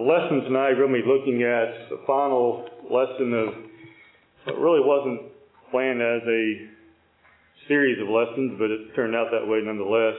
lesson 0.00 0.42
tonight, 0.44 0.78
we're 0.78 0.86
going 0.86 0.94
to 0.94 1.02
be 1.02 1.08
looking 1.08 1.42
at 1.42 1.90
the 1.90 1.98
final 2.06 2.64
lesson 2.86 3.34
of 3.34 3.48
what 4.44 4.58
really 4.58 4.80
wasn't 4.80 5.32
planned 5.70 6.00
as 6.00 6.22
a 6.22 6.68
series 7.66 7.98
of 8.00 8.08
lessons, 8.08 8.54
but 8.58 8.70
it 8.70 8.94
turned 8.94 9.16
out 9.16 9.26
that 9.32 9.46
way 9.46 9.58
nonetheless. 9.58 10.14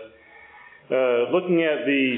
Uh, 0.92 1.32
looking 1.32 1.64
at 1.64 1.86
the 1.86 2.16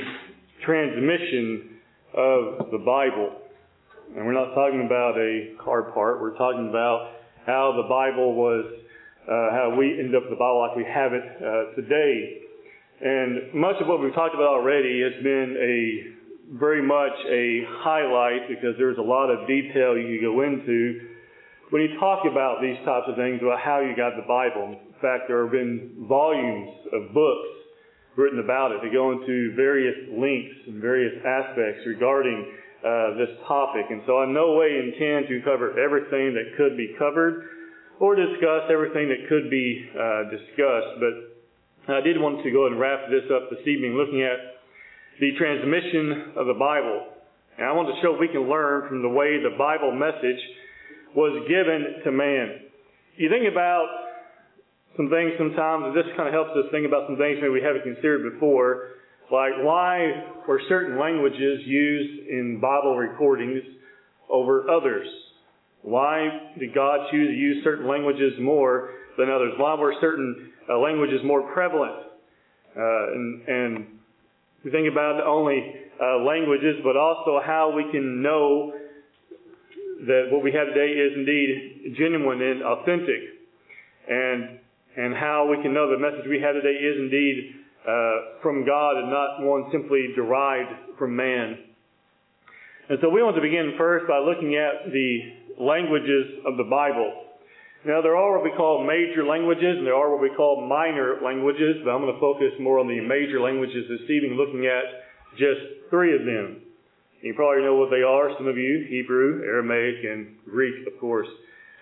transmission 0.66 1.78
of 2.18 2.72
the 2.72 2.80
Bible. 2.80 3.30
And 4.16 4.26
we're 4.26 4.34
not 4.34 4.56
talking 4.56 4.84
about 4.86 5.18
a 5.18 5.54
car 5.64 5.92
part, 5.94 6.20
we're 6.20 6.38
talking 6.38 6.68
about 6.68 7.14
how 7.46 7.74
the 7.78 7.88
Bible 7.88 8.34
was, 8.34 8.66
uh, 9.24 9.52
how 9.54 9.76
we 9.78 10.00
ended 10.00 10.16
up 10.16 10.24
with 10.24 10.32
the 10.32 10.42
Bible 10.42 10.66
like 10.68 10.76
we 10.76 10.86
have 10.86 11.14
it 11.14 11.24
uh, 11.24 11.76
today. 11.76 12.42
And 13.02 13.54
much 13.54 13.76
of 13.80 13.88
what 13.88 14.02
we've 14.02 14.14
talked 14.14 14.36
about 14.36 14.50
already 14.50 15.02
has 15.02 15.24
been 15.24 15.58
a 15.62 16.21
very 16.52 16.84
much 16.84 17.16
a 17.30 17.64
highlight 17.80 18.50
because 18.50 18.76
there's 18.78 18.98
a 18.98 19.02
lot 19.02 19.30
of 19.30 19.48
detail 19.48 19.96
you 19.96 20.20
can 20.20 20.22
go 20.22 20.42
into 20.44 21.08
when 21.72 21.82
you 21.82 21.96
talk 22.00 22.28
about 22.28 22.60
these 22.60 22.76
types 22.84 23.08
of 23.08 23.16
things 23.16 23.40
about 23.42 23.60
how 23.64 23.80
you 23.80 23.96
got 23.96 24.20
the 24.20 24.28
Bible. 24.28 24.76
In 24.76 25.00
fact, 25.00 25.32
there 25.32 25.44
have 25.44 25.56
been 25.56 26.06
volumes 26.08 26.76
of 26.92 27.14
books 27.16 27.52
written 28.20 28.44
about 28.44 28.76
it 28.76 28.84
that 28.84 28.92
go 28.92 29.16
into 29.16 29.56
various 29.56 29.96
links 30.12 30.52
and 30.68 30.84
various 30.84 31.16
aspects 31.24 31.88
regarding 31.88 32.44
uh, 32.84 33.16
this 33.16 33.32
topic. 33.48 33.88
And 33.88 34.04
so 34.06 34.20
I 34.20 34.28
in 34.28 34.34
no 34.34 34.60
way 34.60 34.76
intend 34.76 35.32
to 35.32 35.40
cover 35.48 35.80
everything 35.80 36.36
that 36.36 36.60
could 36.60 36.76
be 36.76 36.92
covered 37.00 37.48
or 38.04 38.16
discuss 38.16 38.68
everything 38.68 39.08
that 39.08 39.30
could 39.32 39.48
be 39.50 39.88
uh, 39.96 40.28
discussed. 40.28 41.00
But 41.00 41.96
I 41.96 42.02
did 42.02 42.20
want 42.20 42.44
to 42.44 42.52
go 42.52 42.68
and 42.68 42.76
wrap 42.76 43.08
this 43.08 43.32
up 43.32 43.48
this 43.50 43.64
evening 43.64 43.96
looking 43.96 44.28
at 44.28 44.61
the 45.20 45.32
transmission 45.38 46.34
of 46.36 46.48
the 46.48 46.58
Bible. 46.58 47.08
And 47.58 47.68
I 47.68 47.74
want 47.74 47.90
to 47.90 47.98
show 48.02 48.18
we 48.18 48.28
can 48.28 48.50
learn 48.50 48.88
from 48.88 49.02
the 49.02 49.10
way 49.10 49.42
the 49.42 49.58
Bible 49.58 49.92
message 49.92 50.40
was 51.16 51.36
given 51.48 52.04
to 52.04 52.12
man. 52.12 52.72
You 53.18 53.30
think 53.30 53.52
about 53.52 53.86
some 54.96 55.10
things 55.10 55.34
sometimes, 55.38 55.92
and 55.92 55.96
this 55.96 56.08
kind 56.16 56.28
of 56.28 56.34
helps 56.34 56.52
us 56.52 56.72
think 56.72 56.88
about 56.88 57.08
some 57.08 57.18
things 57.18 57.40
maybe 57.42 57.52
we 57.52 57.62
haven't 57.62 57.84
considered 57.84 58.34
before, 58.34 59.02
like 59.32 59.54
why 59.64 60.26
were 60.48 60.62
certain 60.68 61.00
languages 61.00 61.64
used 61.66 62.28
in 62.28 62.60
Bible 62.60 62.98
recordings 62.98 63.64
over 64.30 64.70
others? 64.70 65.08
Why 65.84 66.52
did 66.60 66.74
God 66.76 67.08
choose 67.12 67.30
to 67.30 67.36
use 67.36 67.64
certain 67.64 67.88
languages 67.88 68.34
more 68.40 68.92
than 69.18 69.30
others? 69.30 69.54
Why 69.58 69.76
were 69.76 69.94
certain 70.02 70.52
uh, 70.70 70.78
languages 70.78 71.22
more 71.24 71.52
prevalent? 71.54 71.96
Uh, 72.76 73.14
and, 73.14 73.48
and 73.48 73.88
we 74.64 74.72
think 74.72 74.92
about 74.92 75.18
not 75.18 75.28
only 75.28 75.76
uh, 76.02 76.18
languages, 76.24 76.78
but 76.84 76.96
also 76.96 77.42
how 77.44 77.74
we 77.76 77.90
can 77.92 78.22
know 78.22 78.74
that 80.06 80.30
what 80.32 80.44
we 80.44 80.52
have 80.52 80.68
today 80.68 80.94
is 80.94 81.14
indeed 81.16 81.96
genuine 81.98 82.42
and 82.42 82.64
authentic, 82.64 83.22
and 84.10 84.60
and 84.98 85.16
how 85.16 85.48
we 85.50 85.62
can 85.64 85.74
know 85.74 85.90
the 85.90 85.98
message 85.98 86.28
we 86.28 86.42
have 86.42 86.54
today 86.54 86.76
is 86.76 86.98
indeed 87.00 87.56
uh, 87.88 88.42
from 88.42 88.66
God 88.66 88.98
and 88.98 89.10
not 89.10 89.42
one 89.42 89.66
simply 89.72 90.10
derived 90.16 90.98
from 90.98 91.16
man. 91.16 91.58
And 92.90 93.00
so 93.02 93.10
we 93.10 93.24
want 93.24 93.36
to 93.38 93.42
begin 93.42 93.76
first 93.78 94.06
by 94.08 94.20
looking 94.20 94.56
at 94.56 94.92
the 94.92 95.64
languages 95.64 96.44
of 96.46 96.58
the 96.58 96.66
Bible. 96.66 97.31
Now, 97.82 97.98
there 97.98 98.16
are 98.16 98.38
what 98.38 98.44
we 98.44 98.54
call 98.54 98.86
major 98.86 99.26
languages, 99.26 99.82
and 99.82 99.88
there 99.88 99.98
are 99.98 100.14
what 100.14 100.22
we 100.22 100.30
call 100.38 100.62
minor 100.70 101.18
languages, 101.18 101.82
but 101.84 101.90
I'm 101.90 102.06
going 102.06 102.14
to 102.14 102.20
focus 102.22 102.54
more 102.62 102.78
on 102.78 102.86
the 102.86 103.02
major 103.02 103.42
languages 103.42 103.90
this 103.90 104.06
evening, 104.06 104.38
looking 104.38 104.70
at 104.70 104.86
just 105.34 105.90
three 105.90 106.14
of 106.14 106.22
them. 106.22 106.62
You 107.26 107.34
probably 107.34 107.66
know 107.66 107.82
what 107.82 107.90
they 107.90 108.06
are, 108.06 108.30
some 108.38 108.46
of 108.46 108.56
you 108.56 108.86
Hebrew, 108.88 109.42
Aramaic, 109.42 110.06
and 110.06 110.38
Greek, 110.46 110.86
of 110.86 110.94
course, 111.02 111.28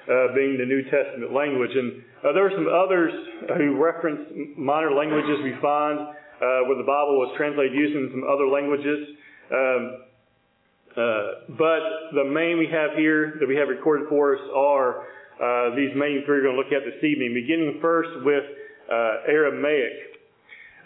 uh, 0.08 0.32
being 0.36 0.56
the 0.56 0.64
New 0.64 0.88
Testament 0.88 1.36
language. 1.36 1.76
And 1.76 2.00
uh, 2.24 2.32
there 2.32 2.48
are 2.48 2.56
some 2.56 2.72
others 2.72 3.12
who 3.60 3.76
reference 3.76 4.24
minor 4.56 4.96
languages 4.96 5.44
we 5.44 5.52
find 5.62 6.00
uh, 6.00 6.64
where 6.64 6.80
the 6.80 6.88
Bible 6.88 7.20
was 7.20 7.36
translated 7.36 7.76
using 7.76 8.08
some 8.16 8.24
other 8.24 8.48
languages. 8.48 9.20
Um, 9.52 10.08
uh, 10.96 11.60
but 11.60 12.16
the 12.16 12.24
main 12.24 12.58
we 12.58 12.72
have 12.72 12.96
here 12.96 13.36
that 13.40 13.48
we 13.48 13.58
have 13.58 13.68
recorded 13.68 14.08
for 14.08 14.36
us 14.36 14.42
are 14.56 15.04
uh, 15.40 15.76
these 15.76 15.96
main 15.96 16.24
three 16.28 16.44
we're 16.44 16.52
going 16.52 16.56
to 16.56 16.62
look 16.62 16.76
at 16.76 16.84
this 16.84 17.00
evening, 17.04 17.34
beginning 17.34 17.80
first 17.82 18.12
with 18.28 18.44
uh, 18.92 19.24
Aramaic. 19.32 20.20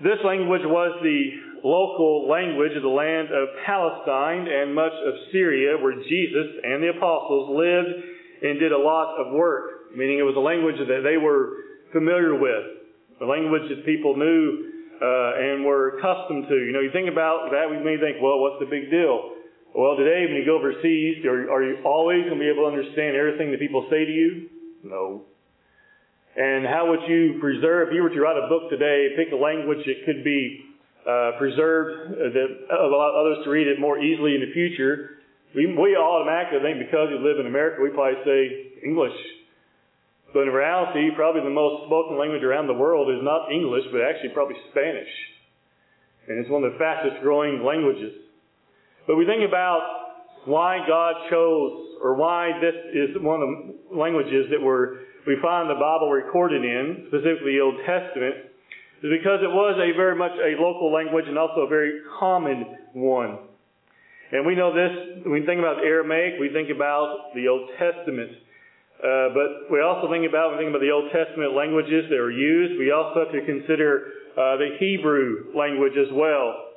This 0.01 0.21
language 0.25 0.61
was 0.65 0.93
the 1.01 1.21
local 1.65 2.29
language 2.29 2.75
of 2.75 2.83
the 2.83 2.91
land 2.91 3.33
of 3.33 3.49
Palestine 3.65 4.45
and 4.45 4.75
much 4.75 4.93
of 4.93 5.13
Syria, 5.31 5.77
where 5.81 5.95
Jesus 5.95 6.47
and 6.61 6.83
the 6.83 6.93
apostles 6.93 7.49
lived 7.55 7.93
and 8.43 8.59
did 8.59 8.71
a 8.71 8.77
lot 8.77 9.15
of 9.17 9.33
work, 9.33 9.95
meaning 9.95 10.19
it 10.19 10.27
was 10.27 10.35
a 10.35 10.43
language 10.43 10.77
that 10.77 11.01
they 11.01 11.17
were 11.17 11.63
familiar 11.93 12.35
with, 12.35 12.83
a 13.21 13.25
language 13.25 13.63
that 13.73 13.85
people 13.85 14.17
knew 14.17 14.69
uh, 15.01 15.39
and 15.39 15.65
were 15.65 15.97
accustomed 15.97 16.45
to. 16.49 16.55
You 16.55 16.73
know, 16.73 16.81
you 16.81 16.91
think 16.91 17.09
about 17.09 17.49
that, 17.51 17.69
we 17.69 17.79
may 17.81 17.97
think, 17.97 18.21
well, 18.21 18.37
what's 18.37 18.59
the 18.59 18.69
big 18.69 18.91
deal? 18.91 19.33
Well, 19.73 19.97
today 19.97 20.29
when 20.29 20.37
you 20.37 20.45
go 20.45 20.61
overseas, 20.61 21.25
are, 21.25 21.49
are 21.49 21.63
you 21.65 21.81
always 21.81 22.21
going 22.29 22.37
to 22.37 22.39
be 22.39 22.45
able 22.45 22.69
to 22.69 22.77
understand 22.77 23.17
everything 23.17 23.49
that 23.49 23.59
people 23.59 23.89
say 23.89 24.05
to 24.05 24.11
you? 24.11 24.49
No. 24.85 25.25
And 26.37 26.65
how 26.65 26.93
would 26.93 27.09
you 27.09 27.41
preserve, 27.41 27.89
if 27.89 27.93
you 27.97 28.05
were 28.05 28.13
to 28.13 28.21
write 28.21 28.37
a 28.37 28.45
book 28.49 28.69
today, 28.69 29.17
pick 29.17 29.33
a 29.33 29.35
language 29.35 29.81
that 29.89 30.05
could 30.05 30.23
be 30.23 30.61
uh, 31.09 31.41
preserved, 31.41 32.13
uh, 32.13 32.29
that 32.37 32.49
allow 32.69 33.17
others 33.17 33.41
to 33.45 33.49
read 33.49 33.65
it 33.65 33.79
more 33.81 33.97
easily 33.97 34.37
in 34.37 34.45
the 34.45 34.53
future? 34.53 35.17
We, 35.57 35.65
we 35.65 35.97
automatically 35.97 36.61
think 36.61 36.77
because 36.77 37.09
we 37.09 37.17
live 37.17 37.41
in 37.41 37.49
America, 37.49 37.81
we 37.81 37.89
probably 37.89 38.21
say 38.21 38.77
English. 38.85 39.17
But 40.37 40.45
in 40.45 40.53
reality, 40.53 41.09
probably 41.17 41.41
the 41.41 41.53
most 41.53 41.89
spoken 41.89 42.17
language 42.21 42.45
around 42.45 42.69
the 42.69 42.77
world 42.77 43.09
is 43.09 43.25
not 43.25 43.49
English, 43.49 43.89
but 43.89 44.05
actually 44.05 44.37
probably 44.37 44.57
Spanish. 44.69 45.09
And 46.29 46.37
it's 46.37 46.49
one 46.49 46.63
of 46.63 46.73
the 46.73 46.77
fastest 46.77 47.21
growing 47.25 47.65
languages. 47.65 48.22
But 49.07 49.17
we 49.17 49.25
think 49.25 49.47
about 49.47 49.81
why 50.45 50.79
God 50.87 51.15
chose, 51.29 51.99
or 52.01 52.15
why 52.15 52.51
this 52.59 52.75
is 52.93 53.15
one 53.21 53.41
of 53.41 53.49
the 53.49 53.97
languages 53.97 54.47
that 54.51 54.61
were, 54.61 54.99
we 55.27 55.37
find 55.41 55.69
the 55.69 55.79
Bible 55.79 56.11
recorded 56.11 56.63
in, 56.63 57.07
specifically 57.07 57.55
the 57.55 57.63
Old 57.63 57.79
Testament, 57.85 58.51
is 59.03 59.11
because 59.11 59.39
it 59.43 59.51
was 59.51 59.75
a 59.79 59.95
very 59.95 60.15
much 60.15 60.31
a 60.39 60.59
local 60.59 60.91
language 60.91 61.25
and 61.27 61.37
also 61.37 61.61
a 61.61 61.67
very 61.67 61.99
common 62.19 62.65
one. 62.93 63.39
And 64.31 64.45
we 64.47 64.55
know 64.55 64.73
this, 64.73 65.23
when 65.23 65.31
we 65.31 65.45
think 65.45 65.59
about 65.59 65.83
Aramaic, 65.83 66.39
we 66.39 66.49
think 66.49 66.69
about 66.69 67.35
the 67.35 67.47
Old 67.47 67.69
Testament. 67.77 68.31
Uh, 69.03 69.29
but 69.35 69.71
we 69.71 69.81
also 69.83 70.09
think 70.09 70.27
about, 70.27 70.55
we 70.55 70.63
think 70.63 70.71
about 70.71 70.81
the 70.81 70.91
Old 70.91 71.11
Testament 71.11 71.53
languages 71.53 72.07
that 72.09 72.15
were 72.15 72.31
used, 72.31 72.79
we 72.79 72.91
also 72.91 73.27
have 73.27 73.31
to 73.35 73.43
consider 73.45 74.11
uh, 74.33 74.57
the 74.57 74.75
Hebrew 74.79 75.51
language 75.53 75.93
as 75.99 76.07
well. 76.11 76.72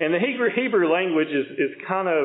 And 0.00 0.14
the 0.14 0.18
Hebrew, 0.18 0.48
Hebrew 0.56 0.88
language 0.88 1.28
is, 1.28 1.46
is 1.60 1.72
kind 1.86 2.08
of, 2.08 2.24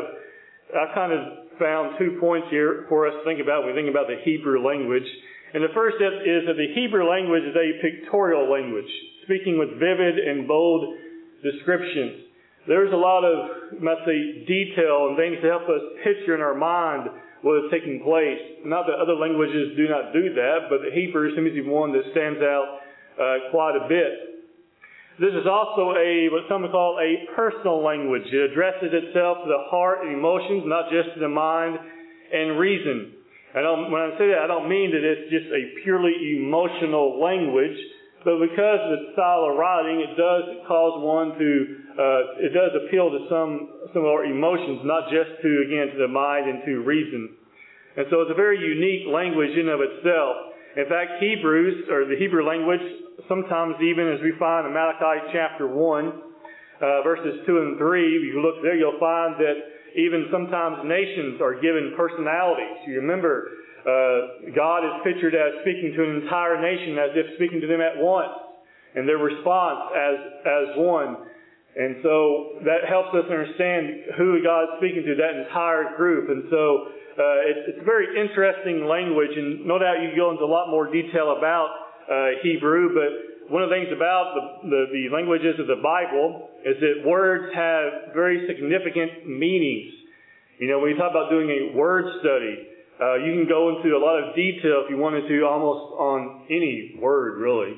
I 0.71 0.95
kind 0.95 1.11
of 1.11 1.51
found 1.59 1.99
two 1.99 2.17
points 2.19 2.47
here 2.49 2.85
for 2.87 3.07
us 3.07 3.13
to 3.19 3.23
think 3.27 3.43
about 3.43 3.63
when 3.63 3.75
we 3.75 3.79
think 3.79 3.91
about 3.91 4.07
the 4.07 4.19
Hebrew 4.23 4.63
language. 4.63 5.07
And 5.53 5.63
the 5.63 5.75
first 5.75 5.99
is 5.99 6.47
that 6.47 6.55
the 6.55 6.71
Hebrew 6.71 7.03
language 7.03 7.43
is 7.43 7.55
a 7.55 7.79
pictorial 7.83 8.47
language, 8.51 8.87
speaking 9.23 9.59
with 9.59 9.75
vivid 9.75 10.19
and 10.19 10.47
bold 10.47 10.95
descriptions. 11.43 12.27
There's 12.67 12.91
a 12.91 12.97
lot 12.97 13.23
of, 13.23 13.77
let's 13.83 14.01
say, 14.07 14.43
detail 14.47 15.11
and 15.11 15.19
things 15.19 15.37
to 15.43 15.47
help 15.47 15.69
us 15.69 15.83
picture 16.03 16.33
in 16.33 16.41
our 16.41 16.55
mind 16.55 17.11
what 17.43 17.61
is 17.61 17.71
taking 17.71 18.01
place. 18.01 18.65
Not 18.65 18.87
that 18.87 18.97
other 18.97 19.13
languages 19.13 19.77
do 19.77 19.87
not 19.87 20.11
do 20.11 20.33
that, 20.33 20.71
but 20.71 20.81
the 20.81 20.89
Hebrew 20.89 21.29
seems 21.35 21.51
to 21.51 21.61
be 21.61 21.67
one 21.67 21.93
that 21.93 22.03
stands 22.11 22.41
out 22.41 22.79
uh, 23.21 23.51
quite 23.51 23.77
a 23.77 23.87
bit. 23.87 24.34
This 25.15 25.31
is 25.31 25.47
also 25.47 25.95
a 25.95 26.27
what 26.27 26.43
some 26.51 26.63
would 26.63 26.75
call 26.75 26.99
a 26.99 27.23
personal 27.35 27.79
language. 27.79 28.27
It 28.27 28.51
addresses 28.51 28.91
itself 28.91 29.43
to 29.43 29.47
the 29.47 29.63
heart 29.71 30.03
and 30.03 30.11
emotions, 30.11 30.67
not 30.67 30.91
just 30.91 31.15
to 31.15 31.19
the 31.23 31.31
mind 31.31 31.79
and 32.33 32.59
reason. 32.59 33.15
I 33.55 33.63
don't, 33.63 33.87
when 33.87 34.03
I 34.03 34.11
say 34.19 34.35
that, 34.35 34.43
I 34.43 34.47
don't 34.51 34.67
mean 34.67 34.91
that 34.91 34.99
it's 34.99 35.31
just 35.31 35.47
a 35.47 35.79
purely 35.87 36.11
emotional 36.35 37.23
language, 37.23 37.79
but 38.27 38.43
because 38.43 38.83
of 38.83 38.91
the 38.91 39.01
style 39.15 39.47
of 39.47 39.55
writing, 39.55 40.03
it 40.03 40.19
does 40.19 40.67
cause 40.67 40.99
one 40.99 41.39
to, 41.39 41.49
uh, 41.95 42.43
it 42.43 42.51
does 42.51 42.75
appeal 42.83 43.07
to 43.15 43.23
some 43.31 43.87
some 43.95 44.03
of 44.03 44.11
our 44.11 44.27
emotions, 44.27 44.83
not 44.83 45.07
just 45.07 45.39
to 45.39 45.49
again 45.63 45.95
to 45.95 45.97
the 46.03 46.11
mind 46.11 46.51
and 46.51 46.59
to 46.67 46.83
reason. 46.83 47.39
And 47.95 48.03
so 48.11 48.27
it's 48.27 48.31
a 48.31 48.35
very 48.35 48.59
unique 48.59 49.07
language 49.07 49.55
in 49.55 49.71
of 49.71 49.79
itself. 49.79 50.51
In 50.75 50.91
fact, 50.91 51.23
Hebrews, 51.23 51.87
or 51.87 52.03
the 52.03 52.19
Hebrew 52.19 52.43
language, 52.43 52.83
sometimes 53.27 53.75
even 53.81 54.11
as 54.11 54.21
we 54.21 54.33
find 54.39 54.67
in 54.67 54.73
Malachi 54.73 55.31
chapter 55.33 55.67
1, 55.67 55.75
uh, 56.81 57.01
verses 57.03 57.41
2 57.47 57.57
and 57.57 57.77
3, 57.77 58.17
if 58.17 58.23
you 58.23 58.41
look 58.41 58.61
there, 58.61 58.75
you'll 58.75 58.99
find 58.99 59.35
that 59.39 59.55
even 59.95 60.27
sometimes 60.31 60.83
nations 60.83 61.39
are 61.39 61.55
given 61.55 61.95
personalities. 61.95 62.83
You 62.87 62.99
remember, 62.99 63.47
uh, 63.87 64.51
God 64.51 64.83
is 64.83 64.95
pictured 65.03 65.35
as 65.35 65.63
speaking 65.63 65.93
to 65.95 66.03
an 66.03 66.23
entire 66.23 66.59
nation 66.59 66.99
as 66.99 67.11
if 67.15 67.25
speaking 67.39 67.61
to 67.61 67.67
them 67.67 67.79
at 67.79 67.95
once, 67.95 68.33
and 68.95 69.07
their 69.07 69.19
response 69.19 69.91
as, 69.95 70.17
as 70.43 70.65
one. 70.75 71.31
And 71.75 71.99
so 72.03 72.63
that 72.63 72.87
helps 72.87 73.11
us 73.15 73.27
understand 73.27 74.15
who 74.17 74.39
God's 74.43 74.79
speaking 74.79 75.03
to, 75.03 75.15
that 75.19 75.35
entire 75.47 75.95
group. 75.95 76.31
And 76.31 76.47
so 76.49 76.87
uh, 77.19 77.51
it's, 77.51 77.75
it's 77.75 77.83
very 77.83 78.15
interesting 78.15 78.87
language, 78.87 79.31
and 79.35 79.67
no 79.67 79.79
doubt 79.79 79.99
you 80.03 80.15
go 80.15 80.31
into 80.31 80.43
a 80.43 80.51
lot 80.51 80.71
more 80.71 80.91
detail 80.91 81.35
about 81.37 81.84
uh, 82.09 82.41
Hebrew, 82.43 82.93
but 82.93 83.51
one 83.51 83.61
of 83.61 83.69
the 83.69 83.75
things 83.75 83.93
about 83.93 84.33
the, 84.33 84.69
the, 84.69 84.81
the 84.93 85.15
languages 85.15 85.59
of 85.59 85.67
the 85.67 85.81
Bible 85.81 86.49
is 86.65 86.77
that 86.81 87.05
words 87.05 87.53
have 87.53 88.13
very 88.13 88.45
significant 88.47 89.29
meanings. 89.29 89.93
You 90.57 90.67
know, 90.67 90.79
when 90.79 90.89
you 90.91 90.97
talk 90.97 91.11
about 91.11 91.29
doing 91.29 91.49
a 91.49 91.77
word 91.77 92.05
study, 92.21 92.73
uh, 92.97 93.15
you 93.21 93.37
can 93.37 93.47
go 93.47 93.75
into 93.75 93.93
a 93.93 94.01
lot 94.01 94.17
of 94.23 94.35
detail 94.35 94.85
if 94.85 94.89
you 94.89 94.97
wanted 94.97 95.27
to, 95.27 95.45
almost 95.45 95.93
on 95.99 96.47
any 96.49 96.97
word, 96.97 97.37
really. 97.37 97.77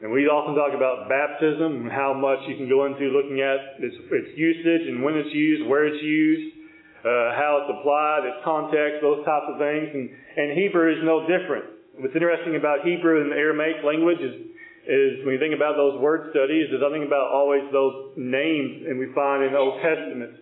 And 0.00 0.10
we 0.10 0.26
often 0.26 0.56
talk 0.56 0.74
about 0.74 1.08
baptism 1.08 1.86
and 1.86 1.90
how 1.92 2.12
much 2.12 2.42
you 2.48 2.56
can 2.56 2.68
go 2.68 2.86
into 2.86 3.14
looking 3.14 3.40
at 3.40 3.78
its, 3.78 3.94
its 4.10 4.30
usage 4.36 4.88
and 4.88 5.04
when 5.04 5.14
it's 5.14 5.32
used, 5.32 5.68
where 5.68 5.86
it's 5.86 6.02
used, 6.02 6.56
uh, 7.04 7.36
how 7.38 7.62
it's 7.62 7.70
applied, 7.78 8.26
its 8.26 8.40
context, 8.42 9.00
those 9.04 9.22
types 9.24 9.46
of 9.48 9.60
things. 9.60 9.88
And, 9.94 10.10
and 10.10 10.58
Hebrew 10.58 10.90
is 10.90 11.04
no 11.04 11.28
different. 11.28 11.73
What's 11.94 12.14
interesting 12.14 12.56
about 12.56 12.82
Hebrew 12.82 13.22
and 13.22 13.30
the 13.30 13.38
Aramaic 13.38 13.86
language 13.86 14.18
is, 14.18 14.34
is 14.82 15.22
when 15.22 15.38
you 15.38 15.40
think 15.40 15.54
about 15.54 15.78
those 15.78 15.94
word 16.02 16.34
studies, 16.34 16.66
there's 16.70 16.82
nothing 16.82 17.06
about 17.06 17.30
always 17.30 17.62
those 17.70 18.18
names 18.18 18.82
and 18.82 18.98
we 18.98 19.14
find 19.14 19.46
in 19.46 19.54
the 19.54 19.58
Old 19.62 19.78
Testament 19.78 20.34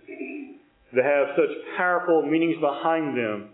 that 0.97 1.05
have 1.05 1.37
such 1.37 1.53
powerful 1.77 2.25
meanings 2.25 2.57
behind 2.57 3.13
them. 3.17 3.53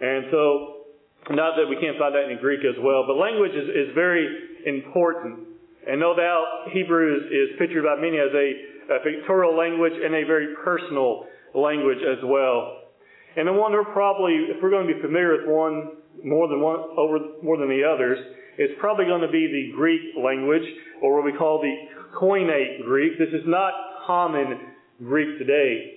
And 0.00 0.32
so, 0.32 0.88
not 1.36 1.56
that 1.60 1.68
we 1.68 1.76
can't 1.76 2.00
find 2.00 2.16
that 2.16 2.32
in 2.32 2.40
Greek 2.40 2.64
as 2.64 2.80
well, 2.80 3.04
but 3.04 3.20
language 3.20 3.52
is, 3.52 3.68
is 3.68 3.88
very 3.94 4.24
important. 4.64 5.44
And 5.84 6.00
no 6.00 6.16
doubt 6.16 6.72
Hebrew 6.72 7.12
is, 7.12 7.22
is 7.28 7.48
pictured 7.60 7.84
by 7.84 8.00
many 8.00 8.16
as 8.16 8.32
a, 8.32 8.46
a 8.88 8.98
pictorial 9.04 9.52
language 9.52 9.92
and 10.00 10.16
a 10.16 10.24
very 10.24 10.56
personal 10.64 11.28
language 11.52 12.00
as 12.00 12.24
well. 12.24 12.88
And 13.36 13.48
the 13.48 13.52
one 13.52 13.72
we're 13.72 13.84
probably, 13.92 14.48
if 14.48 14.62
we're 14.62 14.70
going 14.70 14.88
to 14.88 14.94
be 14.94 15.00
familiar 15.00 15.44
with 15.44 15.48
one 15.48 16.03
more 16.22 16.48
than 16.48 16.60
one 16.60 16.80
over 16.96 17.18
more 17.42 17.56
than 17.56 17.68
the 17.68 17.82
others, 17.82 18.18
it's 18.58 18.74
probably 18.78 19.06
going 19.06 19.22
to 19.22 19.32
be 19.32 19.46
the 19.46 19.76
Greek 19.76 20.00
language, 20.22 20.64
or 21.02 21.16
what 21.16 21.24
we 21.24 21.32
call 21.36 21.60
the 21.60 21.74
Koine 22.18 22.84
Greek. 22.84 23.18
This 23.18 23.30
is 23.30 23.46
not 23.46 23.72
common 24.06 24.60
Greek 24.98 25.38
today. 25.38 25.90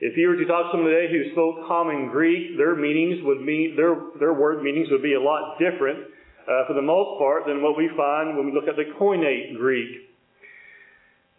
If 0.00 0.16
you 0.16 0.28
were 0.28 0.36
to 0.36 0.46
talk 0.46 0.66
to 0.66 0.68
someone 0.72 0.90
today 0.90 1.12
who 1.12 1.30
spoke 1.32 1.68
common 1.68 2.08
Greek, 2.08 2.56
their 2.56 2.74
meanings 2.74 3.20
would 3.22 3.40
mean 3.42 3.76
their 3.76 3.94
their 4.18 4.32
word 4.32 4.62
meanings 4.62 4.88
would 4.90 5.02
be 5.02 5.14
a 5.14 5.20
lot 5.20 5.58
different 5.58 5.98
uh, 6.50 6.66
for 6.66 6.74
the 6.74 6.82
most 6.82 7.18
part, 7.18 7.46
than 7.46 7.62
what 7.62 7.76
we 7.76 7.88
find 7.96 8.36
when 8.36 8.46
we 8.46 8.52
look 8.52 8.66
at 8.66 8.76
the 8.76 8.90
Koine 8.98 9.56
Greek. 9.56 10.10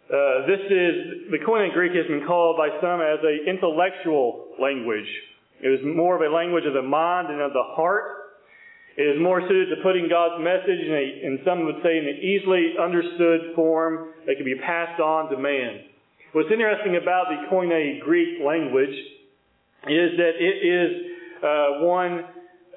Uh, 0.08 0.46
this 0.46 0.60
is 0.60 1.30
the 1.30 1.38
Koine 1.46 1.72
Greek 1.72 1.92
has 1.92 2.06
been 2.06 2.26
called 2.26 2.56
by 2.56 2.68
some 2.80 3.00
as 3.00 3.18
an 3.22 3.44
intellectual 3.46 4.54
language. 4.60 5.08
It 5.60 5.68
was 5.68 5.80
more 5.84 6.16
of 6.16 6.22
a 6.22 6.34
language 6.34 6.64
of 6.66 6.74
the 6.74 6.82
mind 6.82 7.28
and 7.28 7.40
of 7.40 7.52
the 7.52 7.62
heart. 7.62 8.21
It 8.96 9.16
is 9.16 9.20
more 9.20 9.40
suited 9.40 9.72
to 9.74 9.82
putting 9.82 10.08
God's 10.08 10.42
message 10.44 10.80
in 10.84 10.92
a, 10.92 11.26
and 11.26 11.40
some 11.44 11.64
would 11.64 11.80
say, 11.82 11.96
in 11.96 12.04
an 12.04 12.20
easily 12.20 12.76
understood 12.76 13.56
form 13.56 14.12
that 14.26 14.36
can 14.36 14.44
be 14.44 14.56
passed 14.60 15.00
on 15.00 15.30
to 15.30 15.38
man. 15.38 15.88
What's 16.32 16.52
interesting 16.52 16.96
about 16.96 17.26
the 17.28 17.48
Koine 17.48 18.00
Greek 18.00 18.40
language 18.44 18.96
is 19.88 20.10
that 20.16 20.34
it 20.36 20.56
is 20.60 20.90
uh, 21.40 21.84
one 21.84 22.24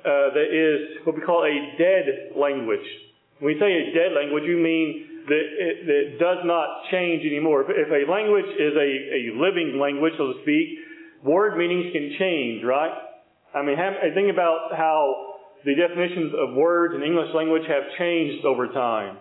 uh, 0.06 0.32
that 0.38 0.50
is 0.54 1.06
what 1.06 1.16
we 1.16 1.22
call 1.22 1.44
a 1.44 1.78
dead 1.78 2.38
language. 2.38 2.86
When 3.40 3.54
we 3.54 3.60
say 3.60 3.68
a 3.68 3.94
dead 3.94 4.16
language, 4.16 4.44
you 4.46 4.58
mean 4.58 5.28
that 5.28 5.46
it, 5.60 5.86
that 5.88 6.00
it 6.16 6.20
does 6.20 6.46
not 6.46 6.88
change 6.92 7.26
anymore. 7.26 7.64
If, 7.64 7.70
if 7.72 7.90
a 7.92 8.10
language 8.10 8.48
is 8.56 8.74
a, 8.78 8.90
a 9.18 9.22
living 9.36 9.80
language, 9.82 10.14
so 10.18 10.32
to 10.32 10.40
speak, 10.44 10.80
word 11.24 11.58
meanings 11.58 11.92
can 11.92 12.16
change, 12.20 12.64
right? 12.64 12.94
I 13.54 13.64
mean, 13.64 13.78
have, 13.78 13.94
think 14.14 14.32
about 14.32 14.72
how 14.78 15.35
the 15.66 15.74
definitions 15.74 16.34
of 16.38 16.54
words 16.54 16.94
in 16.94 17.02
English 17.02 17.34
language 17.34 17.64
have 17.68 17.84
changed 17.98 18.46
over 18.46 18.68
time. 18.70 19.18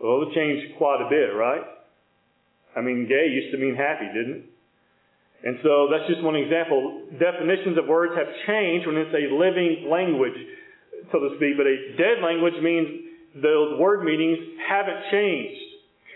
Well, 0.00 0.22
it 0.22 0.34
changed 0.34 0.78
quite 0.78 1.02
a 1.02 1.10
bit, 1.10 1.34
right? 1.34 1.66
I 2.76 2.80
mean, 2.80 3.06
gay 3.08 3.26
used 3.26 3.52
to 3.52 3.58
mean 3.58 3.74
happy, 3.74 4.06
didn't 4.14 4.36
it? 4.36 4.44
And 5.42 5.58
so 5.62 5.88
that's 5.90 6.06
just 6.06 6.22
one 6.22 6.36
example. 6.36 7.08
Definitions 7.18 7.76
of 7.78 7.88
words 7.88 8.12
have 8.14 8.28
changed 8.46 8.86
when 8.86 8.96
it's 8.96 9.12
a 9.12 9.32
living 9.34 9.88
language, 9.90 10.36
so 11.10 11.18
to 11.18 11.34
speak, 11.36 11.56
but 11.56 11.66
a 11.66 11.96
dead 11.96 12.22
language 12.22 12.60
means 12.62 13.10
those 13.34 13.80
word 13.80 14.04
meanings 14.04 14.38
haven't 14.68 15.10
changed. 15.10 15.70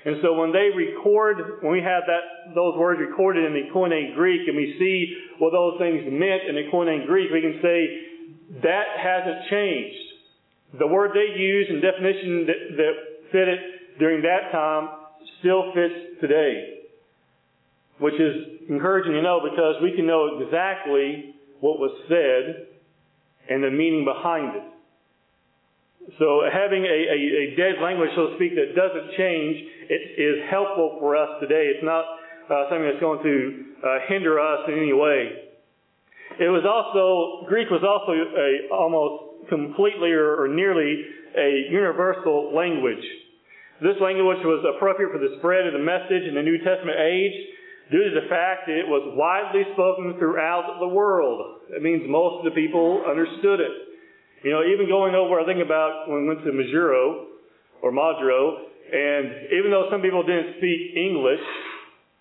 And 0.04 0.20
so 0.20 0.36
when 0.36 0.52
they 0.52 0.68
record, 0.76 1.64
when 1.64 1.72
we 1.72 1.80
have 1.80 2.04
that, 2.06 2.54
those 2.54 2.76
words 2.76 3.00
recorded 3.00 3.48
in 3.48 3.54
the 3.56 3.72
Koine 3.72 4.14
Greek 4.14 4.46
and 4.46 4.54
we 4.54 4.76
see 4.78 5.16
what 5.40 5.50
those 5.50 5.80
things 5.80 6.04
meant 6.04 6.44
in 6.44 6.54
the 6.54 6.68
Koine 6.68 7.06
Greek, 7.06 7.32
we 7.32 7.40
can 7.40 7.58
say 7.64 8.13
that 8.62 8.86
hasn't 9.02 9.48
changed. 9.50 9.98
The 10.78 10.86
word 10.86 11.12
they 11.14 11.38
used 11.38 11.70
and 11.70 11.82
definition 11.82 12.46
that, 12.46 12.76
that 12.76 12.92
fit 13.32 13.48
it 13.48 13.60
during 13.98 14.22
that 14.22 14.50
time 14.50 14.88
still 15.40 15.72
fits 15.72 16.20
today 16.20 16.74
which 17.98 18.14
is 18.14 18.60
encouraging 18.68 19.12
to 19.12 19.22
know 19.22 19.40
because 19.42 19.76
we 19.82 19.92
can 19.94 20.06
know 20.06 20.40
exactly 20.40 21.34
what 21.60 21.78
was 21.78 21.92
said 22.08 22.66
and 23.48 23.62
the 23.62 23.70
meaning 23.70 24.04
behind 24.04 24.56
it. 24.56 24.62
So 26.18 26.42
having 26.52 26.84
a, 26.84 26.98
a, 27.08 27.18
a, 27.52 27.56
dead 27.56 27.80
language, 27.82 28.10
so 28.14 28.28
to 28.28 28.36
speak, 28.36 28.52
that 28.56 28.76
doesn't 28.76 29.16
change, 29.16 29.56
it 29.88 30.20
is 30.20 30.50
helpful 30.50 30.98
for 31.00 31.16
us 31.16 31.40
today. 31.40 31.72
It's 31.74 31.84
not 31.84 32.04
uh, 32.50 32.68
something 32.68 32.84
that's 32.84 33.00
going 33.00 33.22
to 33.22 33.64
uh, 33.80 33.98
hinder 34.08 34.38
us 34.38 34.68
in 34.68 34.74
any 34.74 34.92
way. 34.92 35.43
It 36.40 36.50
was 36.50 36.66
also 36.66 37.46
Greek 37.46 37.70
was 37.70 37.86
also 37.86 38.12
a 38.12 38.74
almost 38.74 39.48
completely 39.48 40.10
or, 40.10 40.42
or 40.42 40.48
nearly 40.48 41.04
a 41.36 41.70
universal 41.70 42.54
language. 42.54 43.04
This 43.82 43.98
language 44.00 44.42
was 44.42 44.64
appropriate 44.76 45.10
for 45.10 45.18
the 45.18 45.36
spread 45.38 45.66
of 45.66 45.74
the 45.74 45.82
message 45.82 46.26
in 46.26 46.34
the 46.34 46.42
New 46.42 46.58
Testament 46.58 46.98
age 46.98 47.34
due 47.90 48.02
to 48.06 48.12
the 48.16 48.26
fact 48.30 48.66
that 48.66 48.78
it 48.78 48.88
was 48.88 49.02
widely 49.14 49.66
spoken 49.74 50.16
throughout 50.18 50.78
the 50.80 50.88
world. 50.88 51.60
That 51.70 51.82
means 51.82 52.02
most 52.06 52.42
of 52.42 52.50
the 52.50 52.56
people 52.56 53.04
understood 53.06 53.60
it. 53.60 53.74
You 54.42 54.50
know, 54.50 54.62
even 54.62 54.88
going 54.88 55.14
over, 55.14 55.40
I 55.40 55.44
think 55.44 55.60
about 55.64 56.08
when 56.08 56.22
we 56.22 56.28
went 56.28 56.44
to 56.44 56.52
Majuro 56.52 57.34
or 57.82 57.92
Madro, 57.92 58.72
and 58.92 59.52
even 59.52 59.70
though 59.70 59.88
some 59.90 60.00
people 60.00 60.22
didn't 60.22 60.56
speak 60.58 60.96
English 60.96 61.40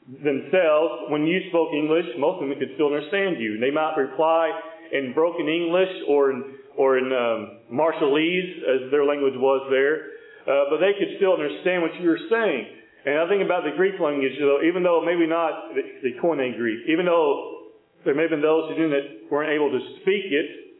themselves, 0.07 1.07
when 1.09 1.25
you 1.25 1.47
spoke 1.49 1.71
English, 1.71 2.05
most 2.19 2.41
of 2.41 2.49
them 2.49 2.57
could 2.59 2.75
still 2.75 2.91
understand 2.91 3.39
you. 3.39 3.59
They 3.59 3.71
might 3.71 3.95
reply 3.95 4.51
in 4.91 5.13
broken 5.13 5.47
English 5.47 5.89
or 6.07 6.31
in, 6.31 6.43
or 6.77 6.97
in 6.97 7.07
um, 7.07 7.63
Marshallese, 7.71 8.57
as 8.67 8.91
their 8.91 9.05
language 9.05 9.35
was 9.37 9.63
there, 9.71 10.11
uh, 10.43 10.67
but 10.69 10.83
they 10.83 10.91
could 10.99 11.15
still 11.17 11.33
understand 11.33 11.81
what 11.81 11.95
you 11.99 12.09
were 12.09 12.19
saying. 12.29 12.67
And 13.05 13.19
I 13.19 13.27
think 13.27 13.43
about 13.43 13.63
the 13.63 13.75
Greek 13.75 13.99
language, 13.99 14.35
though, 14.39 14.61
even 14.63 14.83
though 14.83 15.03
maybe 15.03 15.27
not 15.27 15.75
the, 15.75 15.83
the 16.03 16.19
Koine 16.19 16.55
Greek, 16.55 16.87
even 16.87 17.05
though 17.05 17.71
there 18.03 18.15
may 18.15 18.23
have 18.23 18.31
been 18.31 18.43
those 18.43 18.69
who 18.69 18.75
didn't, 18.75 19.31
weren't 19.31 19.51
able 19.51 19.71
to 19.71 19.81
speak 20.01 20.31
it, 20.31 20.75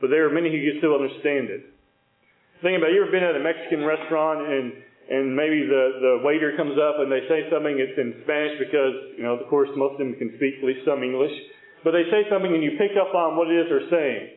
but 0.00 0.08
there 0.08 0.28
are 0.28 0.32
many 0.32 0.52
who 0.52 0.60
could 0.60 0.80
still 0.80 0.94
understand 0.94 1.48
it. 1.48 1.64
Think 2.60 2.76
about, 2.76 2.92
you 2.92 3.00
ever 3.00 3.10
been 3.10 3.24
at 3.24 3.36
a 3.36 3.40
Mexican 3.40 3.84
restaurant 3.84 4.40
and, 4.48 4.72
and 5.06 5.34
maybe 5.34 5.62
the, 5.62 5.84
the 6.02 6.14
waiter 6.26 6.58
comes 6.58 6.74
up 6.74 6.98
and 6.98 7.06
they 7.10 7.22
say 7.30 7.46
something 7.46 7.78
that's 7.78 7.94
in 7.94 8.26
Spanish 8.26 8.58
because, 8.58 9.14
you 9.14 9.22
know, 9.22 9.38
of 9.38 9.46
course 9.46 9.70
most 9.78 9.94
of 9.94 10.02
them 10.02 10.18
can 10.18 10.34
speak 10.36 10.58
at 10.58 10.66
least 10.66 10.82
some 10.82 11.02
English, 11.02 11.32
but 11.86 11.94
they 11.94 12.10
say 12.10 12.26
something 12.26 12.50
and 12.50 12.62
you 12.62 12.74
pick 12.74 12.98
up 12.98 13.14
on 13.14 13.38
what 13.38 13.46
it 13.46 13.54
is 13.54 13.66
they're 13.70 13.90
saying. 13.90 14.36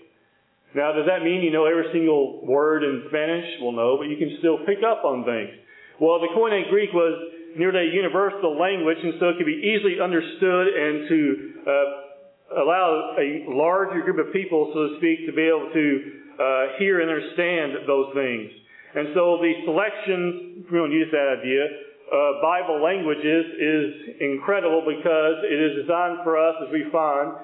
Now, 0.78 0.94
does 0.94 1.10
that 1.10 1.26
mean 1.26 1.42
you 1.42 1.50
know 1.50 1.66
every 1.66 1.90
single 1.90 2.46
word 2.46 2.86
in 2.86 3.10
Spanish? 3.10 3.58
Well, 3.58 3.74
no, 3.74 3.98
but 3.98 4.06
you 4.06 4.22
can 4.22 4.38
still 4.38 4.62
pick 4.70 4.86
up 4.86 5.02
on 5.02 5.26
things. 5.26 5.58
Well, 5.98 6.22
the 6.22 6.30
Koine 6.38 6.70
Greek 6.70 6.94
was 6.94 7.34
nearly 7.58 7.90
a 7.90 7.92
universal 7.92 8.54
language, 8.54 9.02
and 9.02 9.18
so 9.20 9.34
it 9.34 9.42
could 9.42 9.50
be 9.50 9.58
easily 9.58 9.98
understood 9.98 10.66
and 10.70 11.10
to 11.10 11.20
uh, 11.66 12.62
allow 12.62 13.18
a 13.18 13.50
larger 13.50 14.06
group 14.06 14.22
of 14.22 14.32
people, 14.32 14.70
so 14.74 14.94
to 14.94 14.98
speak, 15.02 15.26
to 15.26 15.34
be 15.34 15.50
able 15.50 15.74
to 15.74 15.86
uh, 16.38 16.78
hear 16.78 17.02
and 17.02 17.10
understand 17.10 17.90
those 17.90 18.14
things. 18.14 18.59
And 18.96 19.14
so 19.14 19.38
the 19.38 19.54
selection, 19.66 20.66
if 20.66 20.72
we 20.72 20.80
to 20.80 20.90
use 20.90 21.12
that 21.12 21.38
idea, 21.40 21.64
uh, 22.10 22.42
Bible 22.42 22.82
languages 22.82 23.46
is 23.62 24.18
incredible 24.20 24.82
because 24.82 25.46
it 25.46 25.60
is 25.62 25.86
designed 25.86 26.26
for 26.26 26.42
us, 26.42 26.56
as 26.66 26.74
we 26.74 26.90
find, 26.92 27.38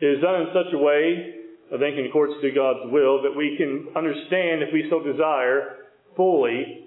it 0.00 0.18
is 0.18 0.20
done 0.20 0.44
in 0.44 0.48
such 0.52 0.68
a 0.74 0.78
way, 0.78 1.40
I 1.72 1.78
think 1.78 1.96
in 1.96 2.04
accordance 2.04 2.42
to 2.42 2.50
God's 2.52 2.92
will, 2.92 3.22
that 3.22 3.32
we 3.32 3.56
can 3.56 3.88
understand, 3.96 4.60
if 4.60 4.68
we 4.74 4.88
so 4.90 5.00
desire, 5.00 5.88
fully 6.16 6.82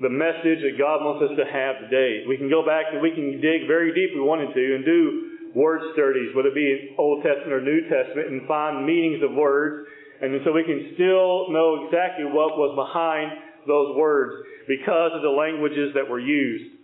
the 0.00 0.08
message 0.08 0.64
that 0.64 0.80
God 0.80 1.04
wants 1.04 1.20
us 1.28 1.36
to 1.36 1.44
have 1.44 1.76
today. 1.84 2.24
We 2.24 2.40
can 2.40 2.48
go 2.48 2.64
back 2.64 2.88
and 2.88 3.04
we 3.04 3.12
can 3.12 3.36
dig 3.44 3.68
very 3.68 3.92
deep 3.92 4.10
if 4.10 4.16
we 4.16 4.24
wanted 4.24 4.48
to 4.56 4.64
and 4.74 4.84
do 4.84 5.52
word 5.54 5.82
studies, 5.92 6.32
whether 6.32 6.48
it 6.48 6.56
be 6.56 6.96
Old 6.96 7.22
Testament 7.22 7.52
or 7.52 7.60
New 7.60 7.84
Testament, 7.84 8.32
and 8.32 8.48
find 8.48 8.86
meanings 8.86 9.20
of 9.22 9.36
words. 9.36 9.88
And 10.20 10.40
so 10.44 10.52
we 10.52 10.64
can 10.64 10.92
still 10.94 11.48
know 11.50 11.86
exactly 11.86 12.26
what 12.26 12.56
was 12.60 12.76
behind 12.76 13.32
those 13.66 13.96
words 13.96 14.44
because 14.68 15.12
of 15.14 15.22
the 15.22 15.32
languages 15.32 15.92
that 15.94 16.08
were 16.08 16.20
used. 16.20 16.76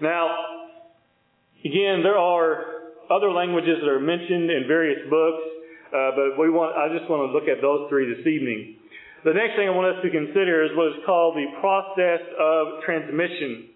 Now, 0.00 0.32
again, 1.64 2.02
there 2.02 2.16
are 2.16 2.78
other 3.10 3.30
languages 3.30 3.78
that 3.80 3.88
are 3.88 4.00
mentioned 4.00 4.50
in 4.50 4.64
various 4.66 5.04
books, 5.10 5.42
uh, 5.88 6.10
but 6.16 6.40
we 6.40 6.48
want, 6.48 6.76
I 6.76 6.88
just 6.96 7.08
want 7.10 7.28
to 7.28 7.32
look 7.32 7.48
at 7.48 7.60
those 7.60 7.88
three 7.88 8.08
this 8.08 8.26
evening. 8.26 8.76
The 9.24 9.34
next 9.34 9.56
thing 9.56 9.66
I 9.66 9.74
want 9.74 9.96
us 9.96 10.00
to 10.04 10.10
consider 10.10 10.64
is 10.64 10.70
what 10.76 10.94
is 10.94 11.00
called 11.04 11.36
the 11.36 11.48
process 11.60 12.22
of 12.38 12.84
transmission. 12.84 13.68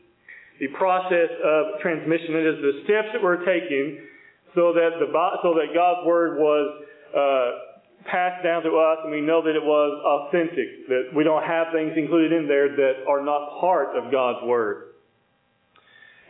The 0.60 0.68
process 0.78 1.28
of 1.42 1.82
transmission. 1.82 2.38
It 2.38 2.46
is 2.46 2.58
the 2.62 2.74
steps 2.86 3.08
that 3.12 3.20
we're 3.20 3.42
taking 3.44 4.06
so 4.54 4.72
that 4.72 5.00
the 5.00 5.08
so 5.42 5.58
that 5.58 5.74
God's 5.74 6.06
word 6.06 6.38
was 6.38 6.84
uh, 7.10 7.71
passed 8.04 8.42
down 8.42 8.62
to 8.62 8.70
us, 8.76 8.98
and 9.02 9.12
we 9.12 9.20
know 9.20 9.42
that 9.42 9.54
it 9.54 9.62
was 9.62 9.90
authentic. 10.04 10.88
That 10.88 11.14
we 11.14 11.24
don't 11.24 11.44
have 11.44 11.68
things 11.72 11.92
included 11.96 12.32
in 12.32 12.48
there 12.48 12.68
that 12.68 13.04
are 13.08 13.22
not 13.22 13.60
part 13.60 13.96
of 13.96 14.10
God's 14.10 14.44
word. 14.46 14.92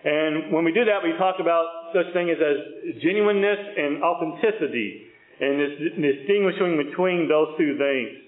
And 0.05 0.53
when 0.53 0.65
we 0.65 0.73
do 0.73 0.85
that, 0.85 1.03
we 1.05 1.15
talk 1.17 1.37
about 1.39 1.95
such 1.95 2.13
things 2.13 2.35
as 2.35 3.01
genuineness 3.03 3.59
and 3.79 4.03
authenticity, 4.03 5.07
and 5.41 5.59
distinguishing 6.03 6.83
between 6.91 7.29
those 7.29 7.55
two 7.57 7.79
things. 7.79 8.19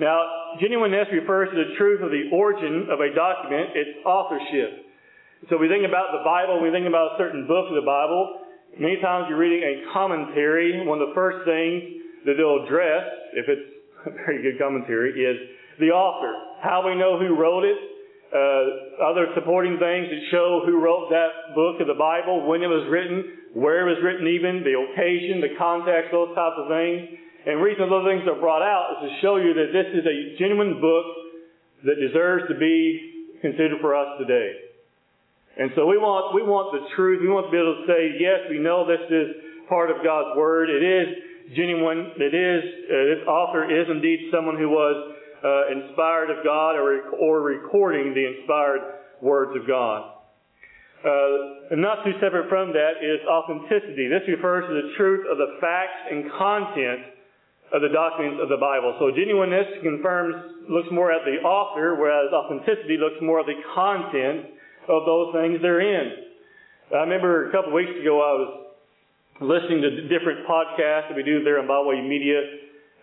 Now, 0.00 0.56
genuineness 0.60 1.08
refers 1.12 1.50
to 1.50 1.56
the 1.56 1.76
truth 1.76 2.02
of 2.02 2.10
the 2.10 2.28
origin 2.32 2.88
of 2.90 3.00
a 3.00 3.14
document, 3.14 3.76
its 3.76 3.98
authorship. 4.04 4.88
So 5.48 5.56
we 5.56 5.68
think 5.68 5.86
about 5.86 6.12
the 6.12 6.24
Bible, 6.24 6.62
we 6.62 6.70
think 6.70 6.86
about 6.86 7.14
a 7.14 7.18
certain 7.18 7.46
book 7.46 7.68
of 7.68 7.74
the 7.74 7.84
Bible. 7.84 8.40
Many 8.78 9.00
times 9.00 9.26
you're 9.28 9.38
reading 9.38 9.62
a 9.62 9.92
commentary. 9.92 10.86
One 10.86 11.00
of 11.00 11.08
the 11.08 11.14
first 11.14 11.44
things 11.44 12.01
that 12.24 12.34
they'll 12.36 12.64
address, 12.64 13.04
if 13.34 13.46
it's 13.48 13.68
a 14.06 14.10
very 14.10 14.42
good 14.42 14.58
commentary, 14.58 15.12
is 15.14 15.38
the 15.78 15.90
author. 15.90 16.32
How 16.62 16.86
we 16.86 16.94
know 16.94 17.18
who 17.18 17.34
wrote 17.34 17.64
it, 17.64 17.78
uh, 18.32 19.04
other 19.04 19.28
supporting 19.34 19.76
things 19.76 20.08
that 20.08 20.22
show 20.30 20.64
who 20.64 20.80
wrote 20.80 21.10
that 21.10 21.54
book 21.54 21.80
of 21.80 21.86
the 21.86 21.98
Bible, 21.98 22.48
when 22.48 22.62
it 22.62 22.70
was 22.70 22.88
written, 22.88 23.52
where 23.52 23.84
it 23.84 23.88
was 23.92 24.00
written 24.00 24.24
even, 24.26 24.64
the 24.64 24.72
occasion, 24.72 25.44
the 25.44 25.52
context, 25.58 26.12
those 26.12 26.32
types 26.32 26.56
of 26.56 26.68
things. 26.72 27.20
And 27.44 27.58
the 27.58 27.62
reason 27.62 27.90
those 27.90 28.08
things 28.08 28.24
are 28.24 28.38
brought 28.40 28.62
out 28.62 28.96
is 28.96 29.10
to 29.10 29.12
show 29.20 29.36
you 29.36 29.52
that 29.52 29.74
this 29.74 29.88
is 29.92 30.06
a 30.06 30.16
genuine 30.38 30.80
book 30.80 31.04
that 31.84 31.98
deserves 31.98 32.48
to 32.48 32.56
be 32.56 33.28
considered 33.42 33.82
for 33.82 33.98
us 33.98 34.16
today. 34.22 34.72
And 35.58 35.68
so 35.76 35.84
we 35.84 35.98
want, 35.98 36.32
we 36.32 36.40
want 36.40 36.72
the 36.72 36.88
truth. 36.96 37.20
We 37.20 37.28
want 37.28 37.50
to 37.50 37.52
be 37.52 37.60
able 37.60 37.84
to 37.84 37.86
say, 37.90 38.16
yes, 38.16 38.48
we 38.48 38.56
know 38.56 38.88
this 38.88 39.04
is 39.10 39.68
part 39.68 39.90
of 39.90 40.00
God's 40.00 40.32
Word. 40.38 40.70
It 40.70 40.80
is 40.80 41.08
genuine. 41.54 42.12
It 42.16 42.34
is, 42.34 42.62
uh, 42.62 42.94
this 43.16 43.22
author 43.26 43.64
is 43.64 43.86
indeed 43.90 44.30
someone 44.32 44.56
who 44.56 44.68
was 44.68 45.16
uh, 45.42 45.74
inspired 45.74 46.30
of 46.30 46.44
God 46.44 46.76
or, 46.76 47.10
or 47.18 47.42
recording 47.42 48.14
the 48.14 48.38
inspired 48.38 48.80
words 49.20 49.52
of 49.56 49.66
God. 49.66 50.12
Uh, 51.02 51.74
and 51.74 51.82
not 51.82 52.04
too 52.04 52.14
separate 52.22 52.48
from 52.48 52.72
that 52.72 53.02
is 53.02 53.18
authenticity. 53.26 54.06
This 54.06 54.22
refers 54.28 54.62
to 54.70 54.74
the 54.74 54.94
truth 54.96 55.26
of 55.26 55.36
the 55.36 55.58
facts 55.60 55.98
and 56.10 56.30
content 56.30 57.10
of 57.74 57.82
the 57.82 57.88
documents 57.88 58.38
of 58.38 58.48
the 58.48 58.60
Bible. 58.60 58.94
So 59.00 59.10
genuineness 59.10 59.66
confirms, 59.82 60.62
looks 60.68 60.88
more 60.92 61.10
at 61.10 61.24
the 61.24 61.42
author, 61.42 61.96
whereas 61.96 62.30
authenticity 62.30 62.98
looks 63.00 63.16
more 63.20 63.40
at 63.40 63.46
the 63.46 63.58
content 63.74 64.54
of 64.86 65.02
those 65.06 65.34
things 65.34 65.58
they're 65.62 65.80
in. 65.82 66.30
I 66.94 67.02
remember 67.08 67.48
a 67.48 67.52
couple 67.52 67.72
of 67.72 67.74
weeks 67.74 67.98
ago 67.98 68.20
I 68.20 68.32
was 68.36 68.61
listening 69.40 69.80
to 69.80 70.08
different 70.12 70.44
podcasts 70.44 71.08
that 71.08 71.16
we 71.16 71.22
do 71.22 71.42
there 71.44 71.58
in 71.60 71.66
Byway 71.66 72.02
Media, 72.02 72.42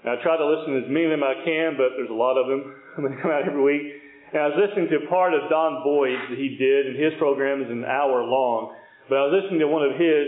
and 0.04 0.14
I 0.14 0.22
try 0.22 0.38
to 0.38 0.46
listen 0.46 0.78
to 0.78 0.80
as 0.86 0.90
many 0.92 1.10
of 1.10 1.12
them 1.12 1.24
I 1.24 1.36
can, 1.44 1.76
but 1.76 1.98
there's 1.98 2.12
a 2.12 2.16
lot 2.16 2.38
of 2.38 2.48
them 2.48 2.76
that 3.04 3.22
come 3.22 3.32
out 3.32 3.48
every 3.48 3.64
week. 3.64 4.00
And 4.32 4.40
I 4.40 4.48
was 4.54 4.58
listening 4.62 4.88
to 4.94 5.10
part 5.10 5.34
of 5.34 5.50
Don 5.50 5.82
Boyd's 5.82 6.22
that 6.30 6.38
he 6.38 6.54
did, 6.54 6.94
and 6.94 6.96
his 6.96 7.18
program 7.18 7.66
is 7.66 7.72
an 7.74 7.84
hour 7.84 8.22
long. 8.22 8.78
But 9.10 9.18
I 9.18 9.22
was 9.26 9.42
listening 9.42 9.60
to 9.66 9.68
one 9.68 9.82
of 9.82 9.98
his, 9.98 10.26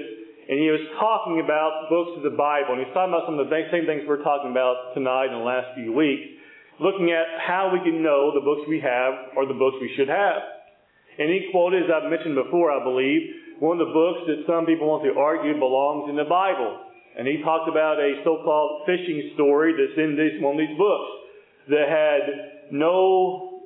and 0.50 0.58
he 0.58 0.74
was 0.74 0.82
talking 0.98 1.38
about 1.38 1.86
books 1.94 2.18
of 2.18 2.26
the 2.26 2.34
Bible, 2.34 2.74
and 2.74 2.82
he's 2.82 2.92
talking 2.98 3.14
about 3.14 3.30
some 3.30 3.38
of 3.38 3.46
the 3.46 3.54
same 3.70 3.86
things 3.86 4.04
we're 4.10 4.26
talking 4.26 4.50
about 4.50 4.98
tonight 4.98 5.30
in 5.30 5.38
the 5.38 5.46
last 5.46 5.78
few 5.78 5.94
weeks, 5.94 6.26
looking 6.82 7.14
at 7.14 7.30
how 7.46 7.70
we 7.70 7.78
can 7.86 8.02
know 8.02 8.34
the 8.34 8.42
books 8.42 8.66
we 8.66 8.82
have 8.82 9.38
are 9.38 9.46
the 9.46 9.56
books 9.56 9.78
we 9.78 9.94
should 9.94 10.10
have. 10.10 10.42
And 11.22 11.30
he 11.30 11.54
quoted, 11.54 11.86
as 11.86 11.94
I've 11.94 12.10
mentioned 12.10 12.34
before, 12.34 12.74
I 12.74 12.82
believe, 12.82 13.22
one 13.62 13.78
of 13.78 13.86
the 13.86 13.94
books 13.94 14.26
that 14.26 14.42
some 14.50 14.66
people 14.66 14.90
want 14.90 15.06
to 15.06 15.14
argue 15.14 15.54
belongs 15.54 16.10
in 16.10 16.18
the 16.18 16.26
Bible. 16.26 16.82
And 17.14 17.30
he 17.30 17.46
talked 17.46 17.70
about 17.70 18.02
a 18.02 18.18
so-called 18.26 18.90
fishing 18.90 19.38
story 19.38 19.78
that's 19.78 19.94
in 20.02 20.18
this, 20.18 20.42
one 20.42 20.58
of 20.58 20.66
these 20.66 20.74
books 20.82 21.10
that 21.70 21.86
had 21.86 22.74
no 22.74 23.62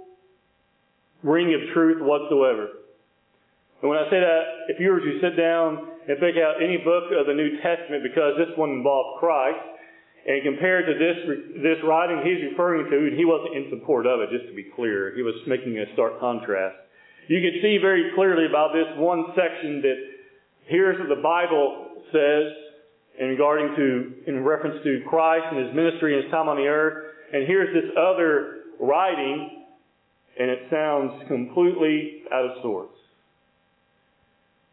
ring 1.23 1.55
of 1.55 1.63
truth 1.71 2.03
whatsoever. 2.03 2.83
And 3.79 3.87
when 3.87 3.95
I 3.95 4.03
say 4.11 4.19
that, 4.19 4.75
if 4.75 4.83
you 4.83 4.91
were 4.91 4.99
to 4.99 5.15
sit 5.23 5.39
down 5.39 5.87
and 6.11 6.19
pick 6.19 6.35
out 6.43 6.59
any 6.59 6.75
book 6.83 7.15
of 7.15 7.23
the 7.23 7.33
New 7.33 7.55
Testament, 7.63 8.03
because 8.03 8.35
this 8.35 8.51
one 8.59 8.83
involved 8.83 9.23
Christ, 9.23 9.63
and 10.27 10.43
compared 10.43 10.91
to 10.91 10.93
this 10.99 11.17
this 11.63 11.79
writing 11.87 12.19
he's 12.25 12.51
referring 12.51 12.91
to, 12.91 13.15
he 13.15 13.23
wasn't 13.23 13.55
in 13.55 13.71
support 13.71 14.03
of 14.11 14.19
it, 14.19 14.29
just 14.33 14.51
to 14.51 14.55
be 14.57 14.67
clear, 14.75 15.15
he 15.15 15.23
was 15.23 15.39
making 15.47 15.79
a 15.79 15.87
stark 15.93 16.19
contrast. 16.19 16.83
You 17.27 17.41
can 17.41 17.61
see 17.61 17.77
very 17.81 18.11
clearly 18.15 18.45
about 18.45 18.73
this 18.73 18.85
one 18.97 19.25
section 19.35 19.81
that 19.81 19.97
here's 20.65 20.99
what 20.99 21.09
the 21.09 21.21
Bible 21.21 22.03
says 22.11 22.53
in 23.19 23.29
regarding 23.29 23.75
to, 23.75 24.13
in 24.27 24.43
reference 24.43 24.83
to 24.83 25.01
Christ 25.07 25.45
and 25.51 25.65
His 25.65 25.75
ministry 25.75 26.15
and 26.15 26.23
His 26.23 26.31
time 26.31 26.49
on 26.49 26.57
the 26.57 26.67
earth. 26.67 27.13
And 27.33 27.47
here's 27.47 27.73
this 27.73 27.91
other 27.97 28.61
writing, 28.79 29.65
and 30.39 30.49
it 30.49 30.67
sounds 30.69 31.27
completely 31.27 32.23
out 32.31 32.45
of 32.45 32.51
sorts. 32.61 32.93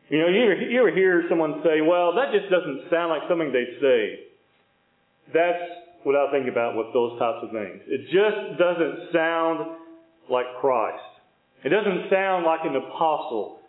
You 0.08 0.18
know, 0.20 0.28
you 0.28 0.42
ever, 0.42 0.60
you 0.60 0.80
ever 0.80 0.94
hear 0.94 1.24
someone 1.28 1.62
say, 1.64 1.80
well, 1.80 2.14
that 2.16 2.36
just 2.36 2.50
doesn't 2.50 2.90
sound 2.90 3.10
like 3.10 3.22
something 3.28 3.50
they'd 3.50 3.80
say. 3.80 4.20
That's 5.32 5.62
what 6.02 6.16
I 6.16 6.30
think 6.30 6.48
about 6.50 6.76
with 6.76 6.92
those 6.92 7.18
types 7.18 7.38
of 7.42 7.50
things. 7.50 7.80
It 7.86 8.12
just 8.12 8.58
doesn't 8.58 9.12
sound 9.12 9.78
like 10.28 10.46
Christ. 10.60 11.11
It 11.64 11.70
doesn't 11.70 12.10
sound 12.10 12.44
like 12.44 12.66
an 12.66 12.74
apostle. 12.74 13.62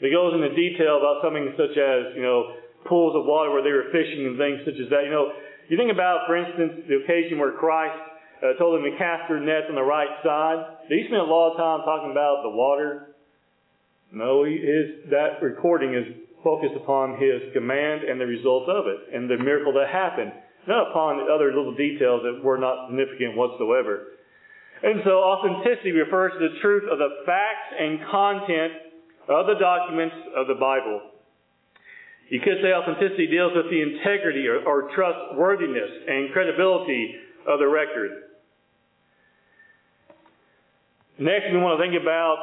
It 0.00 0.10
goes 0.10 0.34
into 0.34 0.54
detail 0.54 0.98
about 0.98 1.22
something 1.22 1.54
such 1.58 1.74
as, 1.78 2.14
you 2.14 2.22
know, 2.22 2.54
pools 2.86 3.14
of 3.14 3.26
water 3.26 3.50
where 3.50 3.62
they 3.62 3.70
were 3.70 3.90
fishing 3.90 4.26
and 4.26 4.38
things 4.38 4.62
such 4.64 4.78
as 4.78 4.90
that. 4.90 5.04
You 5.06 5.10
know, 5.10 5.32
you 5.68 5.76
think 5.76 5.90
about, 5.90 6.26
for 6.26 6.36
instance, 6.36 6.86
the 6.86 7.02
occasion 7.02 7.38
where 7.38 7.52
Christ 7.52 7.98
uh, 8.42 8.58
told 8.58 8.78
them 8.78 8.90
to 8.90 8.98
cast 8.98 9.28
their 9.28 9.38
nets 9.38 9.66
on 9.68 9.74
the 9.74 9.86
right 9.86 10.10
side. 10.22 10.86
Did 10.88 10.98
he 10.98 11.04
spend 11.06 11.22
a 11.22 11.30
lot 11.30 11.54
of 11.54 11.56
time 11.56 11.86
talking 11.86 12.10
about 12.10 12.42
the 12.42 12.50
water? 12.50 13.14
No, 14.10 14.44
he, 14.44 14.58
his, 14.58 15.10
that 15.10 15.42
recording 15.42 15.94
is 15.94 16.06
focused 16.42 16.74
upon 16.74 17.18
his 17.22 17.54
command 17.54 18.02
and 18.02 18.20
the 18.20 18.26
result 18.26 18.68
of 18.68 18.86
it 18.86 19.14
and 19.14 19.30
the 19.30 19.38
miracle 19.38 19.72
that 19.74 19.88
happened, 19.88 20.32
not 20.66 20.90
upon 20.90 21.30
other 21.30 21.54
little 21.54 21.74
details 21.74 22.22
that 22.22 22.42
were 22.42 22.58
not 22.58 22.88
significant 22.88 23.36
whatsoever. 23.36 24.18
And 24.82 25.00
so 25.04 25.22
authenticity 25.22 25.92
refers 25.92 26.32
to 26.32 26.38
the 26.38 26.58
truth 26.60 26.84
of 26.90 26.98
the 26.98 27.22
facts 27.24 27.70
and 27.78 28.00
content 28.10 28.72
of 29.28 29.46
the 29.46 29.54
documents 29.60 30.16
of 30.34 30.48
the 30.48 30.58
Bible. 30.58 31.00
You 32.28 32.40
could 32.40 32.58
say 32.62 32.72
authenticity 32.72 33.28
deals 33.28 33.52
with 33.54 33.70
the 33.70 33.80
integrity 33.80 34.48
or, 34.48 34.64
or 34.66 34.90
trustworthiness 34.94 35.90
and 36.08 36.32
credibility 36.32 37.14
of 37.46 37.58
the 37.58 37.68
record. 37.68 38.32
Next, 41.18 41.52
we 41.52 41.58
want 41.58 41.78
to 41.78 41.82
think 41.84 42.00
about 42.00 42.38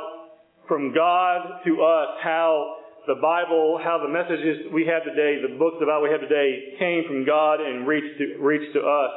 from 0.68 0.94
God 0.94 1.66
to 1.66 1.82
us 1.82 2.08
how 2.24 2.78
the 3.08 3.16
Bible, 3.16 3.82
how 3.84 3.98
the 3.98 4.08
messages 4.08 4.72
we 4.72 4.86
have 4.86 5.04
today, 5.04 5.42
the 5.42 5.58
books 5.58 5.78
the 5.82 5.90
we 6.00 6.12
have 6.12 6.22
today, 6.22 6.78
came 6.78 7.04
from 7.08 7.26
God 7.26 7.60
and 7.60 7.88
reached 7.88 8.20
to, 8.20 8.38
reached 8.40 8.72
to 8.76 8.82
us. 8.82 9.12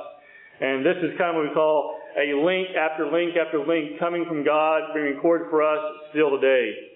And 0.61 0.85
this 0.85 0.97
is 1.05 1.19
kind 1.19 1.37
of 1.37 1.45
what 1.45 1.49
we 1.51 1.55
call 1.55 2.01
a 2.17 2.37
link 2.37 2.69
after 2.77 3.11
link 3.11 3.37
after 3.37 3.65
link 3.65 3.99
coming 3.99 4.25
from 4.29 4.45
God, 4.45 4.95
being 4.95 5.17
recorded 5.17 5.49
for 5.51 5.63
us 5.63 5.81
still 6.11 6.31
today. 6.39 6.93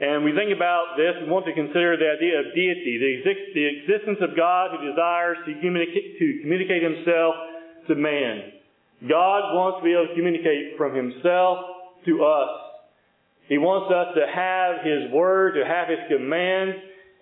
And 0.00 0.24
we 0.24 0.30
think 0.30 0.54
about 0.54 0.94
this, 0.96 1.18
we 1.20 1.28
want 1.28 1.44
to 1.46 1.52
consider 1.52 1.98
the 1.98 2.06
idea 2.06 2.38
of 2.38 2.54
deity, 2.54 3.02
the, 3.02 3.10
exist- 3.18 3.50
the 3.54 3.66
existence 3.66 4.18
of 4.22 4.36
God 4.36 4.70
who 4.70 4.86
desires 4.86 5.38
to 5.44 5.52
to 5.52 6.26
communicate 6.42 6.82
himself 6.82 7.34
to 7.88 7.94
man. 7.96 8.52
God 9.08 9.54
wants 9.54 9.78
to 9.80 9.84
be 9.84 9.92
able 9.92 10.06
to 10.06 10.14
communicate 10.14 10.78
from 10.78 10.94
himself 10.94 11.58
to 12.06 12.24
us. 12.24 12.50
He 13.48 13.58
wants 13.58 13.90
us 13.90 14.14
to 14.14 14.24
have 14.26 14.86
his 14.86 15.10
word, 15.10 15.54
to 15.54 15.66
have 15.66 15.88
his 15.88 15.98
commands, 16.06 16.76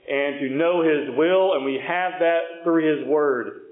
and 0.08 0.40
to 0.40 0.48
know 0.50 0.82
his 0.82 1.16
will, 1.16 1.54
and 1.54 1.64
we 1.64 1.80
have 1.80 2.20
that 2.20 2.62
through 2.62 2.84
his 2.84 3.08
word. 3.08 3.65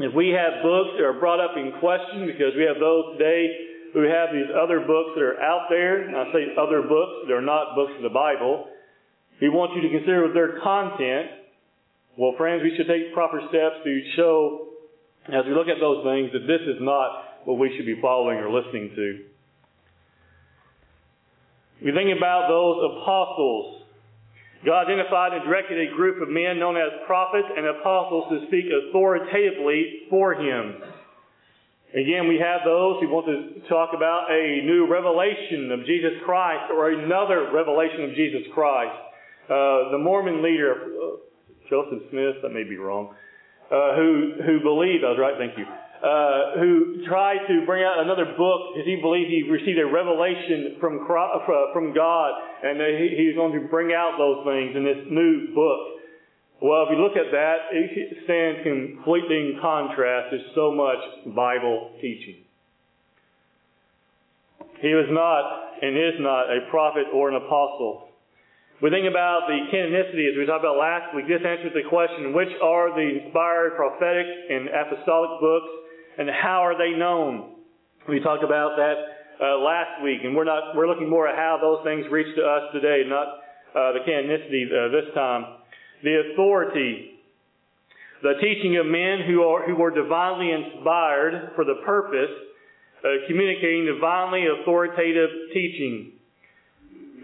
If 0.00 0.14
we 0.14 0.32
have 0.32 0.62
books 0.64 0.96
that 0.96 1.04
are 1.04 1.20
brought 1.20 1.44
up 1.44 1.56
in 1.60 1.76
question, 1.76 2.24
because 2.24 2.56
we 2.56 2.64
have 2.64 2.80
those 2.80 3.20
today 3.20 3.70
who 3.92 4.08
have 4.08 4.32
these 4.32 4.48
other 4.48 4.80
books 4.80 5.12
that 5.14 5.22
are 5.22 5.40
out 5.40 5.66
there. 5.68 6.08
And 6.08 6.16
I 6.16 6.32
say 6.32 6.56
other 6.56 6.82
books, 6.82 7.28
they're 7.28 7.44
not 7.44 7.74
books 7.74 7.92
of 7.96 8.02
the 8.02 8.14
Bible. 8.14 8.68
we 9.40 9.48
want 9.48 9.76
you 9.76 9.82
to 9.82 9.90
consider 9.90 10.32
their 10.32 10.60
content. 10.62 11.44
Well, 12.16 12.34
friends, 12.36 12.62
we 12.62 12.74
should 12.76 12.86
take 12.86 13.12
proper 13.12 13.40
steps 13.48 13.84
to 13.84 13.92
show, 14.16 14.68
as 15.28 15.44
we 15.46 15.52
look 15.52 15.68
at 15.68 15.80
those 15.80 16.04
things, 16.04 16.32
that 16.32 16.46
this 16.46 16.62
is 16.64 16.80
not 16.80 17.44
what 17.44 17.58
we 17.58 17.74
should 17.76 17.86
be 17.86 18.00
following 18.00 18.38
or 18.38 18.50
listening 18.50 18.92
to. 18.94 19.06
We 21.84 21.92
think 21.92 22.16
about 22.16 22.48
those 22.48 22.76
apostles. 22.92 23.79
God 24.64 24.84
identified 24.84 25.32
and 25.32 25.44
directed 25.44 25.88
a 25.88 25.96
group 25.96 26.20
of 26.20 26.28
men 26.28 26.58
known 26.58 26.76
as 26.76 26.92
prophets 27.06 27.48
and 27.56 27.66
apostles 27.66 28.28
to 28.30 28.46
speak 28.48 28.66
authoritatively 28.68 30.06
for 30.10 30.34
Him. 30.34 30.76
Again, 31.90 32.28
we 32.28 32.38
have 32.38 32.60
those 32.64 33.00
who 33.00 33.08
want 33.08 33.26
to 33.26 33.68
talk 33.68 33.90
about 33.96 34.30
a 34.30 34.62
new 34.62 34.86
revelation 34.86 35.72
of 35.72 35.84
Jesus 35.86 36.12
Christ 36.24 36.70
or 36.70 36.90
another 36.90 37.50
revelation 37.52 38.04
of 38.04 38.14
Jesus 38.14 38.42
Christ. 38.54 38.94
Uh, 39.48 39.90
the 39.90 39.98
Mormon 39.98 40.42
leader, 40.42 40.70
uh, 40.76 41.16
Joseph 41.68 42.06
Smith, 42.10 42.36
that 42.42 42.50
may 42.50 42.62
be 42.62 42.76
wrong, 42.76 43.14
uh, 43.72 43.96
who 43.96 44.34
who 44.46 44.60
believed, 44.60 45.02
I 45.02 45.10
was 45.10 45.18
right, 45.18 45.34
thank 45.38 45.58
you, 45.58 45.66
uh, 46.00 46.56
who 46.56 47.04
tried 47.04 47.44
to 47.44 47.66
bring 47.66 47.84
out 47.84 48.00
another 48.00 48.32
book 48.36 48.72
because 48.72 48.88
he 48.88 48.96
believed 49.00 49.28
he 49.28 49.44
received 49.44 49.78
a 49.78 49.84
revelation 49.84 50.80
from 50.80 51.04
from 51.06 51.92
God, 51.92 52.30
and 52.64 52.80
he, 52.80 53.20
he 53.20 53.24
was 53.28 53.36
going 53.36 53.52
to 53.60 53.68
bring 53.68 53.92
out 53.92 54.16
those 54.16 54.40
things 54.48 54.72
in 54.76 54.84
this 54.84 55.04
new 55.12 55.52
book. 55.52 56.00
Well, 56.60 56.84
if 56.84 56.96
you 56.96 57.00
look 57.00 57.16
at 57.16 57.32
that, 57.32 57.72
it 57.72 58.16
stands 58.24 58.64
completely 58.64 59.36
in 59.36 59.58
contrast 59.60 60.32
to 60.32 60.38
so 60.54 60.72
much 60.72 61.00
Bible 61.36 61.92
teaching. 62.00 62.44
He 64.80 64.92
was 64.96 65.08
not 65.12 65.84
and 65.84 65.96
is 65.96 66.20
not 66.20 66.48
a 66.48 66.68
prophet 66.70 67.12
or 67.12 67.28
an 67.28 67.36
apostle. 67.36 68.08
We 68.80 68.88
think 68.88 69.04
about 69.04 69.44
the 69.48 69.68
canonicity, 69.68 70.32
as 70.32 70.36
we 70.40 70.48
talked 70.48 70.64
about 70.64 70.80
last 70.80 71.12
week. 71.12 71.28
This 71.28 71.44
answers 71.44 71.76
the 71.76 71.84
question, 71.88 72.32
which 72.32 72.48
are 72.64 72.88
the 72.96 73.24
inspired 73.24 73.76
prophetic 73.76 74.24
and 74.24 74.72
apostolic 74.72 75.36
books 75.40 75.68
and 76.18 76.28
how 76.28 76.64
are 76.64 76.76
they 76.76 76.98
known? 76.98 77.56
We 78.08 78.20
talked 78.20 78.44
about 78.44 78.76
that 78.76 78.94
uh, 79.40 79.58
last 79.58 80.02
week, 80.02 80.20
and 80.24 80.34
we're 80.34 80.44
not 80.44 80.74
we're 80.74 80.88
looking 80.88 81.08
more 81.08 81.28
at 81.28 81.36
how 81.36 81.58
those 81.60 81.84
things 81.84 82.06
reach 82.10 82.34
to 82.36 82.42
us 82.42 82.72
today, 82.72 83.02
not 83.06 83.26
uh, 83.74 83.92
the 83.92 84.00
canonicity 84.06 84.66
uh, 84.68 84.90
this 84.90 85.14
time. 85.14 85.44
The 86.02 86.32
authority, 86.32 87.20
the 88.22 88.34
teaching 88.40 88.76
of 88.78 88.86
men 88.86 89.24
who 89.26 89.42
are 89.42 89.66
who 89.66 89.76
were 89.76 89.90
divinely 89.90 90.50
inspired 90.52 91.52
for 91.54 91.64
the 91.64 91.80
purpose, 91.84 92.32
of 93.04 93.28
communicating 93.28 93.86
divinely 93.86 94.44
authoritative 94.60 95.30
teaching. 95.52 96.12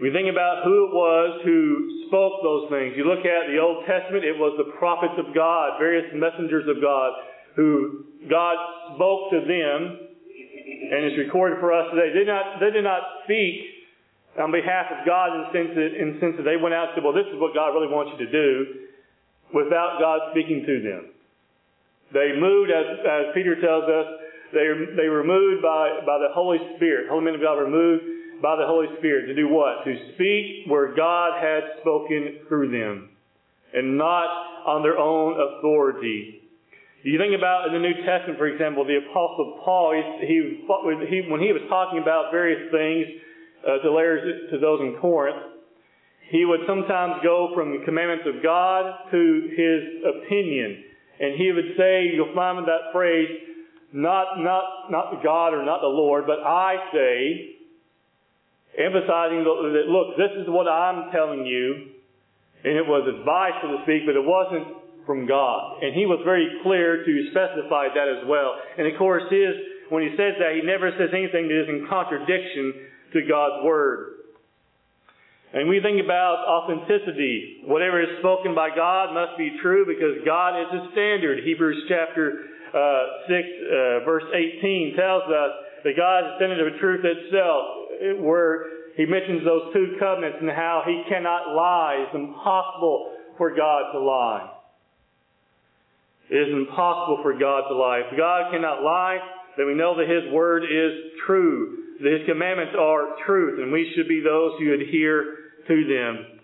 We 0.01 0.13
think 0.13 0.29
about 0.29 0.63
who 0.63 0.89
it 0.89 0.93
was 0.93 1.41
who 1.43 2.05
spoke 2.07 2.45
those 2.45 2.69
things. 2.69 2.93
You 2.95 3.09
look 3.09 3.25
at 3.25 3.49
the 3.49 3.57
Old 3.57 3.83
Testament, 3.89 4.23
it 4.23 4.37
was 4.37 4.53
the 4.61 4.77
prophets 4.77 5.17
of 5.17 5.33
God, 5.33 5.81
various 5.81 6.05
messengers 6.13 6.69
of 6.69 6.81
God 6.81 7.13
who 7.57 8.05
God 8.29 8.55
spoke 8.95 9.31
to 9.33 9.41
them, 9.41 10.07
and 10.93 11.11
is 11.11 11.17
recorded 11.17 11.59
for 11.59 11.73
us 11.73 11.89
today. 11.91 12.13
They 12.13 12.23
did 12.23 12.27
not, 12.27 12.59
they 12.61 12.71
did 12.71 12.85
not 12.85 13.01
speak 13.25 13.65
on 14.39 14.51
behalf 14.53 14.85
of 14.93 15.05
God 15.05 15.33
in 15.33 15.39
the 15.41 15.51
sense 15.51 15.71
that, 15.73 15.89
in 15.97 16.13
the 16.13 16.19
sense 16.21 16.35
that 16.37 16.45
they 16.45 16.55
went 16.55 16.77
out 16.77 16.93
and 16.93 17.01
said, 17.01 17.03
well, 17.03 17.17
this 17.17 17.27
is 17.27 17.35
what 17.41 17.57
God 17.57 17.73
really 17.73 17.89
wants 17.89 18.13
you 18.13 18.23
to 18.23 18.31
do, 18.31 18.87
without 19.53 19.97
God 19.99 20.31
speaking 20.31 20.63
to 20.63 20.75
them. 20.85 21.11
They 22.13 22.37
moved, 22.37 22.71
as, 22.71 22.85
as 23.03 23.23
Peter 23.33 23.59
tells 23.59 23.83
us, 23.83 24.07
they, 24.53 24.69
they 24.95 25.09
were 25.09 25.25
moved 25.25 25.61
by, 25.61 26.05
by 26.05 26.19
the 26.19 26.31
Holy 26.31 26.59
Spirit. 26.77 27.09
Holy 27.09 27.25
men 27.25 27.35
of 27.35 27.41
God 27.41 27.57
were 27.57 27.69
moved 27.69 28.03
by 28.41 28.55
the 28.55 28.67
Holy 28.67 28.87
Spirit 28.99 29.25
to 29.27 29.35
do 29.35 29.49
what? 29.49 29.83
To 29.83 30.13
speak 30.13 30.69
where 30.69 30.95
God 30.95 31.41
had 31.41 31.81
spoken 31.81 32.45
through 32.47 32.71
them, 32.71 33.09
and 33.73 33.97
not 33.97 34.29
on 34.65 34.83
their 34.83 34.97
own 34.97 35.35
authority. 35.35 36.43
You 37.07 37.17
think 37.17 37.31
about 37.31 37.71
in 37.71 37.73
the 37.73 37.79
New 37.79 38.03
Testament, 38.03 38.35
for 38.35 38.51
example, 38.51 38.83
the 38.83 38.99
Apostle 38.99 39.63
Paul, 39.63 39.95
he, 39.95 40.27
he, 40.27 40.35
he 41.07 41.31
when 41.31 41.39
he 41.39 41.55
was 41.55 41.63
talking 41.71 42.03
about 42.03 42.35
various 42.35 42.67
things 42.67 43.07
uh, 43.63 43.79
to, 43.79 43.95
layers, 43.95 44.51
to 44.51 44.59
those 44.59 44.81
in 44.81 44.99
Corinth, 44.99 45.39
he 46.27 46.43
would 46.43 46.67
sometimes 46.67 47.23
go 47.23 47.55
from 47.55 47.71
the 47.71 47.85
commandments 47.85 48.27
of 48.27 48.43
God 48.43 49.07
to 49.15 49.21
his 49.55 50.03
opinion. 50.03 50.83
And 51.23 51.39
he 51.39 51.53
would 51.55 51.79
say, 51.79 52.11
you'll 52.11 52.35
find 52.35 52.67
that 52.67 52.91
phrase, 52.91 53.31
not, 53.93 54.43
not, 54.43 54.91
not 54.91 55.23
God 55.23 55.55
or 55.55 55.63
not 55.63 55.79
the 55.79 55.87
Lord, 55.87 56.27
but 56.27 56.43
I 56.43 56.91
say, 56.91 57.55
emphasizing 58.77 59.47
that, 59.47 59.87
look, 59.87 60.17
this 60.19 60.35
is 60.43 60.51
what 60.51 60.67
I'm 60.67 61.09
telling 61.15 61.45
you. 61.45 61.95
And 62.67 62.75
it 62.75 62.83
was 62.83 63.07
advice, 63.07 63.55
so 63.63 63.77
to 63.77 63.83
speak, 63.87 64.03
but 64.05 64.19
it 64.19 64.27
wasn't 64.27 64.76
from 65.07 65.25
God. 65.25 65.81
And 65.81 65.95
he 65.95 66.05
was 66.05 66.19
very 66.27 66.45
clear 66.61 67.07
to 67.07 67.11
specify 67.31 67.87
that 67.95 68.07
as 68.11 68.27
well. 68.27 68.59
And 68.77 68.85
of 68.85 68.99
course, 68.99 69.23
his, 69.31 69.55
when 69.89 70.03
he 70.03 70.11
says 70.19 70.35
that, 70.37 70.53
he 70.53 70.61
never 70.61 70.91
says 70.99 71.15
anything 71.15 71.47
that 71.47 71.57
is 71.63 71.71
in 71.71 71.87
contradiction 71.87 72.91
to 73.15 73.23
God's 73.23 73.63
Word. 73.63 74.13
And 75.53 75.69
we 75.71 75.79
think 75.79 76.03
about 76.03 76.43
authenticity. 76.43 77.63
Whatever 77.63 78.03
is 78.03 78.19
spoken 78.19 78.53
by 78.53 78.75
God 78.75 79.15
must 79.15 79.39
be 79.39 79.55
true 79.63 79.87
because 79.87 80.19
God 80.27 80.59
is 80.59 80.67
the 80.75 80.91
standard. 80.91 81.39
Hebrews 81.47 81.87
chapter 81.87 82.43
uh, 82.75 83.31
6, 83.31 83.31
uh, 83.31 84.03
verse 84.03 84.27
18 84.35 84.93
tells 84.99 85.23
us 85.23 85.51
that 85.87 85.95
God 85.95 86.19
is 86.19 86.25
the 86.27 86.35
standard 86.43 86.67
of 86.67 86.79
truth 86.83 86.99
itself, 87.07 88.19
where 88.19 88.91
he 88.99 89.05
mentions 89.05 89.45
those 89.45 89.71
two 89.71 89.95
covenants 89.99 90.37
and 90.41 90.51
how 90.51 90.83
he 90.85 91.01
cannot 91.07 91.55
lie. 91.55 92.03
It's 92.05 92.15
impossible 92.15 93.15
for 93.37 93.55
God 93.55 93.93
to 93.93 93.99
lie. 93.99 94.56
It 96.29 96.35
is 96.35 96.53
impossible 96.53 97.19
for 97.23 97.33
God 97.37 97.67
to 97.69 97.75
lie. 97.75 98.03
If 98.03 98.17
God 98.17 98.51
cannot 98.51 98.83
lie, 98.83 99.19
then 99.55 99.67
we 99.67 99.73
know 99.73 99.95
that 99.95 100.09
His 100.09 100.31
Word 100.31 100.63
is 100.63 101.17
true, 101.25 101.97
that 102.03 102.11
His 102.11 102.27
commandments 102.27 102.75
are 102.77 103.15
truth, 103.25 103.59
and 103.59 103.71
we 103.71 103.91
should 103.95 104.07
be 104.07 104.19
those 104.19 104.59
who 104.59 104.73
adhere 104.73 105.47
to 105.67 105.75
them. 105.87 106.37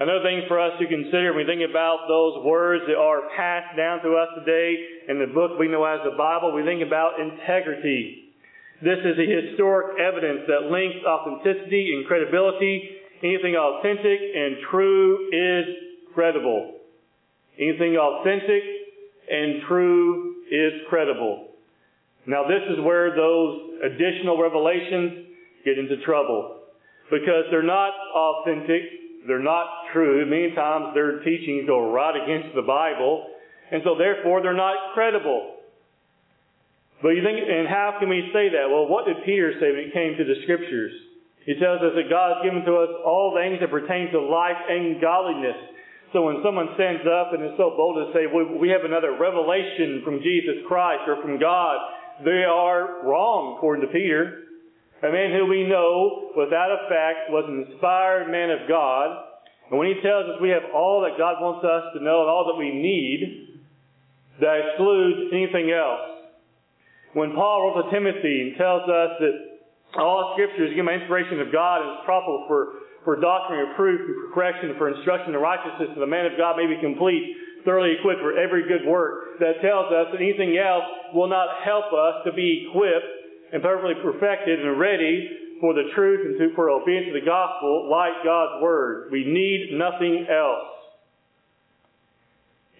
Another 0.00 0.24
thing 0.24 0.48
for 0.48 0.56
us 0.56 0.72
to 0.80 0.88
consider 0.88 1.36
when 1.36 1.44
we 1.44 1.48
think 1.48 1.60
about 1.60 2.08
those 2.08 2.44
words 2.44 2.84
that 2.88 2.96
are 2.96 3.28
passed 3.36 3.76
down 3.76 4.00
to 4.00 4.16
us 4.16 4.32
today 4.40 4.76
in 5.08 5.20
the 5.20 5.28
book 5.28 5.60
we 5.60 5.68
know 5.68 5.84
as 5.84 6.00
the 6.04 6.16
Bible, 6.16 6.56
we 6.56 6.64
think 6.64 6.80
about 6.80 7.20
integrity. 7.20 8.32
This 8.80 8.96
is 9.04 9.20
a 9.20 9.28
historic 9.28 10.00
evidence 10.00 10.48
that 10.48 10.72
links 10.72 11.04
authenticity 11.04 11.92
and 11.92 12.08
credibility. 12.08 12.96
Anything 13.22 13.56
authentic 13.56 14.20
and 14.24 14.56
true 14.70 15.28
is 15.36 15.64
credible. 16.14 16.80
Anything 17.60 18.00
authentic 18.00 18.79
and 19.30 19.62
true 19.68 20.34
is 20.50 20.72
credible. 20.88 21.48
Now, 22.26 22.44
this 22.46 22.62
is 22.70 22.84
where 22.84 23.14
those 23.14 23.80
additional 23.84 24.40
revelations 24.40 25.26
get 25.64 25.78
into 25.78 26.02
trouble 26.04 26.60
because 27.10 27.44
they're 27.50 27.62
not 27.62 27.92
authentic, 28.14 29.26
they're 29.26 29.42
not 29.42 29.66
true. 29.92 30.24
Many 30.26 30.54
times 30.54 30.94
their 30.94 31.20
teachings 31.24 31.66
go 31.66 31.90
right 31.90 32.14
against 32.14 32.54
the 32.54 32.62
Bible, 32.62 33.26
and 33.72 33.82
so 33.84 33.96
therefore 33.96 34.42
they're 34.42 34.54
not 34.54 34.94
credible. 34.94 35.56
But 37.02 37.10
you 37.10 37.22
think, 37.24 37.38
and 37.40 37.66
how 37.66 37.96
can 37.98 38.08
we 38.08 38.28
say 38.32 38.50
that? 38.50 38.68
Well, 38.68 38.86
what 38.86 39.06
did 39.06 39.24
Peter 39.24 39.54
say 39.58 39.72
when 39.72 39.88
it 39.88 39.92
came 39.92 40.16
to 40.18 40.24
the 40.24 40.42
Scriptures? 40.44 40.92
He 41.46 41.54
tells 41.56 41.80
us 41.80 41.96
that 41.96 42.10
God 42.10 42.36
has 42.36 42.44
given 42.44 42.64
to 42.68 42.76
us 42.84 42.90
all 43.04 43.32
things 43.34 43.58
that 43.60 43.70
pertain 43.70 44.12
to 44.12 44.20
life 44.20 44.60
and 44.68 45.00
godliness. 45.00 45.56
So 46.12 46.26
when 46.26 46.42
someone 46.42 46.74
stands 46.74 47.06
up 47.06 47.32
and 47.32 47.44
is 47.44 47.54
so 47.56 47.70
bold 47.78 47.94
to 48.02 48.10
say, 48.10 48.26
we 48.26 48.68
have 48.70 48.82
another 48.82 49.14
revelation 49.14 50.02
from 50.04 50.18
Jesus 50.18 50.66
Christ 50.66 51.06
or 51.06 51.22
from 51.22 51.38
God, 51.38 51.78
they 52.24 52.42
are 52.42 53.06
wrong, 53.06 53.56
according 53.56 53.86
to 53.86 53.92
Peter. 53.92 54.50
A 55.02 55.08
man 55.08 55.32
who 55.32 55.46
we 55.46 55.64
know, 55.64 56.32
without 56.36 56.68
a 56.74 56.84
fact, 56.90 57.30
was 57.30 57.46
an 57.48 57.64
inspired 57.64 58.28
man 58.28 58.50
of 58.50 58.68
God. 58.68 59.16
And 59.70 59.78
when 59.78 59.86
he 59.86 60.02
tells 60.02 60.26
us 60.26 60.42
we 60.42 60.50
have 60.50 60.74
all 60.74 61.06
that 61.06 61.16
God 61.16 61.40
wants 61.40 61.64
us 61.64 61.94
to 61.94 62.02
know 62.02 62.26
and 62.26 62.28
all 62.28 62.50
that 62.50 62.58
we 62.58 62.74
need, 62.74 63.62
that 64.40 64.60
excludes 64.66 65.30
anything 65.32 65.70
else. 65.70 66.26
When 67.14 67.32
Paul 67.34 67.70
wrote 67.70 67.86
to 67.86 67.90
Timothy 67.94 68.50
and 68.50 68.58
tells 68.58 68.82
us 68.90 69.10
that 69.22 69.34
all 69.94 70.34
Scripture 70.34 70.66
is 70.66 70.74
given 70.74 70.86
by 70.86 70.98
inspiration 70.98 71.40
of 71.40 71.52
God 71.52 71.82
and 71.82 71.90
is 71.98 72.04
profitable 72.04 72.44
for 72.50 72.89
for 73.04 73.16
doctrine, 73.16 73.68
reproof, 73.68 74.00
and 74.06 74.16
for 74.16 74.34
correction, 74.34 74.74
for 74.76 74.88
instruction 74.92 75.34
in 75.34 75.40
righteousness, 75.40 75.90
that 75.94 76.00
the 76.00 76.06
man 76.06 76.26
of 76.26 76.36
God 76.36 76.56
may 76.56 76.66
be 76.66 76.76
complete, 76.80 77.36
thoroughly 77.64 77.96
equipped 77.98 78.20
for 78.20 78.36
every 78.36 78.68
good 78.68 78.86
work. 78.86 79.40
That 79.40 79.60
tells 79.62 79.92
us 79.92 80.12
that 80.12 80.20
anything 80.20 80.58
else 80.58 80.84
will 81.14 81.28
not 81.28 81.64
help 81.64 81.92
us 81.92 82.24
to 82.26 82.32
be 82.32 82.68
equipped 82.68 83.52
and 83.52 83.62
perfectly 83.62 83.94
perfected 84.02 84.60
and 84.60 84.78
ready 84.78 85.28
for 85.60 85.74
the 85.74 85.90
truth 85.94 86.26
and 86.26 86.38
to, 86.38 86.54
for 86.54 86.70
obedience 86.70 87.12
to 87.12 87.20
the 87.20 87.26
gospel 87.26 87.88
like 87.90 88.24
God's 88.24 88.62
Word. 88.62 89.10
We 89.10 89.24
need 89.24 89.76
nothing 89.76 90.26
else. 90.28 90.68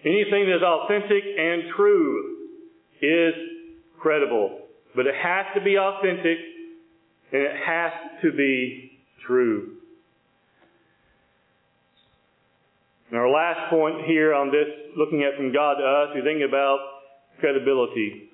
Anything 0.03 0.49
that 0.49 0.57
is 0.57 0.63
authentic 0.63 1.23
and 1.37 1.63
true 1.75 2.37
is 3.01 3.33
credible. 3.99 4.61
But 4.95 5.05
it 5.05 5.15
has 5.15 5.45
to 5.55 5.61
be 5.61 5.77
authentic 5.77 6.37
and 7.31 7.41
it 7.41 7.55
has 7.65 7.91
to 8.23 8.31
be 8.31 8.99
true. 9.25 9.77
And 13.11 13.19
our 13.19 13.29
last 13.29 13.69
point 13.69 14.05
here 14.05 14.33
on 14.33 14.51
this, 14.51 14.67
looking 14.95 15.23
at 15.23 15.35
from 15.35 15.51
God 15.51 15.75
to 15.75 15.83
us, 15.83 16.15
we 16.15 16.21
think 16.21 16.41
about 16.47 16.79
credibility. 17.41 18.29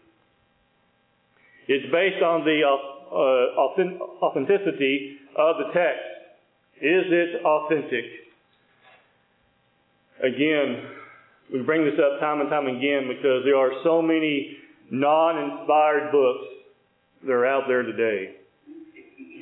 It's 1.67 1.91
based 1.91 2.21
on 2.23 2.45
the 2.45 2.61
uh, 2.61 4.23
authenticity 4.23 5.17
of 5.35 5.57
the 5.57 5.73
text. 5.73 6.05
Is 6.79 7.05
it 7.09 7.43
authentic? 7.43 8.05
Again, 10.21 10.83
we 11.51 11.61
bring 11.63 11.83
this 11.83 11.99
up 11.99 12.19
time 12.19 12.41
and 12.41 12.49
time 12.49 12.67
again 12.67 13.07
because 13.07 13.43
there 13.45 13.57
are 13.57 13.71
so 13.83 14.01
many 14.01 14.57
non-inspired 14.91 16.11
books 16.11 16.45
that 17.25 17.31
are 17.31 17.47
out 17.47 17.63
there 17.67 17.81
today. 17.81 18.35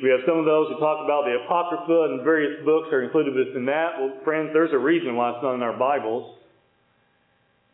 We 0.03 0.09
have 0.11 0.27
some 0.27 0.37
of 0.37 0.45
those 0.45 0.67
who 0.67 0.79
talk 0.79 1.03
about 1.03 1.23
the 1.23 1.39
Apocrypha 1.45 2.11
and 2.11 2.23
various 2.23 2.63
books 2.65 2.89
are 2.91 3.01
included 3.01 3.33
within 3.33 3.65
that. 3.65 3.99
Well, 3.99 4.19
friends, 4.23 4.49
there's 4.51 4.73
a 4.73 4.77
reason 4.77 5.15
why 5.15 5.31
it's 5.31 5.43
not 5.43 5.55
in 5.55 5.63
our 5.63 5.77
Bibles. 5.77 6.37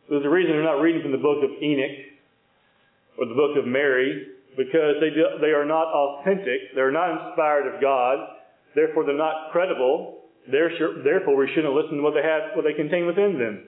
There's 0.08 0.24
a 0.24 0.30
reason 0.30 0.52
they're 0.52 0.62
not 0.62 0.80
reading 0.80 1.02
from 1.02 1.12
the 1.12 1.18
book 1.18 1.42
of 1.42 1.50
Enoch 1.62 1.98
or 3.18 3.26
the 3.26 3.34
book 3.34 3.56
of 3.58 3.66
Mary 3.66 4.28
because 4.56 5.00
they, 5.00 5.10
do, 5.10 5.24
they 5.40 5.50
are 5.50 5.64
not 5.64 5.88
authentic. 5.88 6.74
They're 6.74 6.92
not 6.92 7.28
inspired 7.28 7.74
of 7.74 7.80
God. 7.80 8.18
Therefore, 8.74 9.04
they're 9.04 9.16
not 9.16 9.50
credible. 9.50 10.20
Therefore, 10.50 11.36
we 11.36 11.50
shouldn't 11.54 11.74
listen 11.74 11.96
to 11.96 12.02
what 12.02 12.14
they 12.14 12.22
have, 12.22 12.54
what 12.54 12.64
they 12.64 12.74
contain 12.74 13.06
within 13.06 13.38
them. 13.38 13.64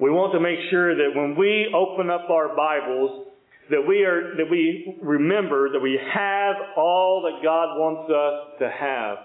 We 0.00 0.10
want 0.10 0.32
to 0.32 0.40
make 0.40 0.58
sure 0.70 0.96
that 0.96 1.14
when 1.14 1.36
we 1.36 1.72
open 1.74 2.10
up 2.10 2.28
our 2.30 2.54
Bibles, 2.56 3.28
that 3.70 3.86
we 3.86 4.04
are 4.04 4.36
that 4.36 4.50
we 4.50 4.98
remember 5.02 5.72
that 5.72 5.80
we 5.80 5.98
have 6.12 6.56
all 6.76 7.22
that 7.22 7.42
God 7.42 7.78
wants 7.78 8.10
us 8.10 8.58
to 8.58 8.70
have. 8.70 9.18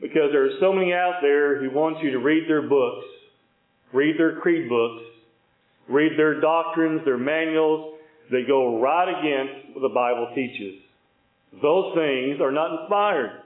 Because 0.00 0.32
there 0.32 0.44
are 0.44 0.58
so 0.60 0.72
many 0.72 0.92
out 0.92 1.20
there 1.22 1.60
who 1.60 1.70
want 1.70 2.02
you 2.02 2.10
to 2.12 2.18
read 2.18 2.48
their 2.48 2.62
books, 2.62 3.06
read 3.92 4.18
their 4.18 4.40
creed 4.40 4.68
books, 4.68 5.04
read 5.88 6.18
their 6.18 6.40
doctrines, 6.40 7.02
their 7.04 7.18
manuals. 7.18 7.94
They 8.30 8.42
go 8.42 8.80
right 8.80 9.08
against 9.08 9.76
what 9.76 9.82
the 9.82 9.94
Bible 9.94 10.32
teaches. 10.34 10.80
Those 11.62 11.94
things 11.94 12.40
are 12.40 12.50
not 12.50 12.80
inspired. 12.80 13.42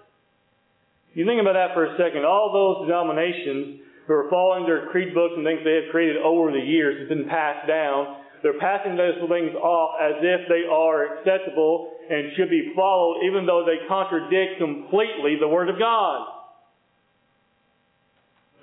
You 1.14 1.26
think 1.26 1.40
about 1.40 1.54
that 1.54 1.74
for 1.74 1.84
a 1.84 1.96
second. 1.98 2.24
All 2.24 2.52
those 2.52 2.86
denominations 2.86 3.80
who 4.06 4.14
are 4.14 4.30
following 4.30 4.64
their 4.64 4.86
creed 4.88 5.12
books 5.14 5.34
and 5.36 5.44
things 5.44 5.60
they 5.64 5.82
have 5.82 5.90
created 5.90 6.16
over 6.16 6.52
the 6.52 6.62
years, 6.62 6.96
it's 7.00 7.08
been 7.08 7.28
passed 7.28 7.66
down, 7.68 8.22
they're 8.42 8.58
passing 8.58 8.96
those 8.96 9.16
things 9.28 9.54
off 9.54 9.96
as 10.00 10.14
if 10.20 10.48
they 10.48 10.62
are 10.70 11.18
acceptable 11.18 11.92
and 12.10 12.32
should 12.36 12.50
be 12.50 12.72
followed, 12.74 13.22
even 13.24 13.46
though 13.46 13.64
they 13.66 13.86
contradict 13.88 14.58
completely 14.58 15.36
the 15.40 15.48
Word 15.48 15.68
of 15.68 15.78
God. 15.78 16.28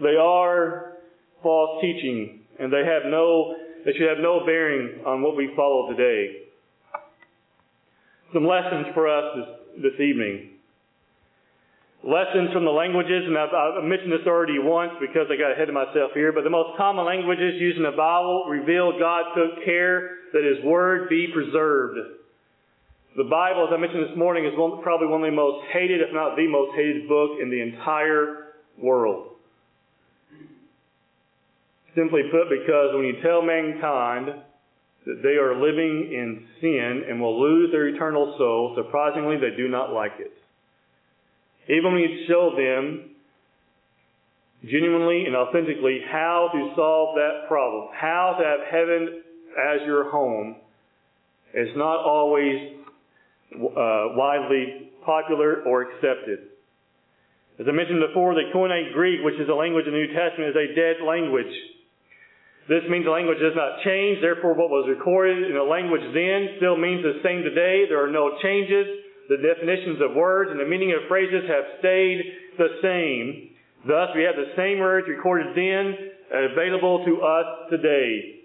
They 0.01 0.15
are 0.15 0.93
false 1.43 1.81
teaching, 1.81 2.41
and 2.59 2.71
they 2.71 2.83
have 2.85 3.03
no, 3.05 3.55
they 3.85 3.93
should 3.93 4.09
have 4.09 4.19
no 4.19 4.45
bearing 4.45 5.05
on 5.05 5.21
what 5.21 5.35
we 5.35 5.51
follow 5.55 5.91
today. 5.91 6.43
Some 8.33 8.45
lessons 8.45 8.87
for 8.93 9.07
us 9.07 9.37
this, 9.77 9.91
this 9.91 10.01
evening 10.01 10.54
lessons 12.05 12.53
from 12.53 12.65
the 12.65 12.71
languages, 12.71 13.25
and 13.25 13.33
I've, 13.33 13.49
I've, 13.49 13.83
mentioned 13.83 14.13
this 14.13 14.29
already 14.29 14.61
once 14.61 14.93
because 15.01 15.25
I 15.33 15.35
got 15.41 15.51
ahead 15.51 15.69
of 15.69 15.73
myself 15.73 16.13
here, 16.13 16.31
but 16.31 16.45
the 16.45 16.53
most 16.53 16.77
common 16.77 17.03
languages 17.03 17.57
used 17.57 17.77
in 17.77 17.83
the 17.83 17.97
Bible 17.97 18.45
reveal 18.47 18.93
God 18.99 19.33
took 19.33 19.65
care 19.65 20.29
that 20.31 20.45
His 20.45 20.63
Word 20.63 21.09
be 21.09 21.27
preserved. 21.33 21.97
The 23.17 23.25
Bible, 23.25 23.65
as 23.67 23.73
I 23.73 23.81
mentioned 23.81 24.05
this 24.05 24.17
morning, 24.17 24.45
is 24.45 24.53
one, 24.53 24.83
probably 24.83 25.07
one 25.07 25.23
of 25.23 25.31
the 25.31 25.35
most 25.35 25.65
hated, 25.73 26.01
if 26.01 26.13
not 26.13 26.35
the 26.37 26.47
most 26.47 26.75
hated 26.75 27.09
book 27.09 27.41
in 27.41 27.49
the 27.49 27.61
entire 27.61 28.53
world. 28.77 29.33
Simply 31.95 32.21
put, 32.29 32.53
because 32.53 32.93
when 32.93 33.05
you 33.05 33.17
tell 33.23 33.41
mankind 33.41 34.29
that 35.07 35.23
they 35.23 35.41
are 35.41 35.55
living 35.55 36.11
in 36.11 36.45
sin 36.61 37.05
and 37.09 37.21
will 37.21 37.39
lose 37.39 37.71
their 37.71 37.87
eternal 37.87 38.35
soul, 38.37 38.75
surprisingly, 38.75 39.37
they 39.37 39.55
do 39.55 39.69
not 39.69 39.93
like 39.93 40.19
it. 40.19 40.33
Even 41.67 41.93
when 41.93 42.01
you 42.01 42.25
show 42.27 42.53
them 42.55 43.09
genuinely 44.63 45.25
and 45.25 45.35
authentically 45.35 46.01
how 46.09 46.49
to 46.53 46.73
solve 46.75 47.15
that 47.15 47.47
problem, 47.47 47.89
how 47.93 48.37
to 48.37 48.45
have 48.45 48.59
heaven 48.69 49.21
as 49.57 49.85
your 49.85 50.09
home, 50.09 50.55
is 51.53 51.69
not 51.75 52.03
always 52.05 52.75
uh, 53.53 54.13
widely 54.13 54.91
popular 55.05 55.63
or 55.63 55.83
accepted. 55.83 56.39
As 57.57 57.65
I 57.69 57.71
mentioned 57.71 58.03
before, 58.05 58.35
the 58.35 58.51
Koine 58.53 58.91
Greek, 58.93 59.23
which 59.23 59.39
is 59.39 59.47
a 59.47 59.55
language 59.55 59.87
in 59.87 59.93
the 59.93 59.99
New 59.99 60.11
Testament, 60.11 60.51
is 60.51 60.59
a 60.59 60.75
dead 60.75 60.99
language. 61.07 61.53
This 62.67 62.83
means 62.89 63.05
the 63.05 63.11
language 63.11 63.39
does 63.39 63.55
not 63.55 63.79
change. 63.85 64.19
Therefore, 64.19 64.53
what 64.53 64.69
was 64.69 64.89
recorded 64.89 65.47
in 65.47 65.53
the 65.55 65.63
language 65.63 66.03
then 66.13 66.57
still 66.57 66.75
means 66.75 67.01
the 67.05 67.21
same 67.23 67.43
today. 67.43 67.85
There 67.87 68.03
are 68.03 68.11
no 68.11 68.35
changes 68.41 69.04
the 69.29 69.37
definitions 69.37 69.99
of 70.01 70.15
words 70.15 70.51
and 70.51 70.59
the 70.59 70.65
meaning 70.65 70.91
of 70.91 71.07
phrases 71.07 71.43
have 71.47 71.65
stayed 71.79 72.21
the 72.57 72.67
same. 72.81 73.49
Thus, 73.87 74.09
we 74.15 74.23
have 74.23 74.35
the 74.35 74.53
same 74.55 74.79
words 74.79 75.07
recorded 75.07 75.55
then 75.55 75.95
available 76.31 77.05
to 77.05 77.21
us 77.21 77.69
today. 77.69 78.41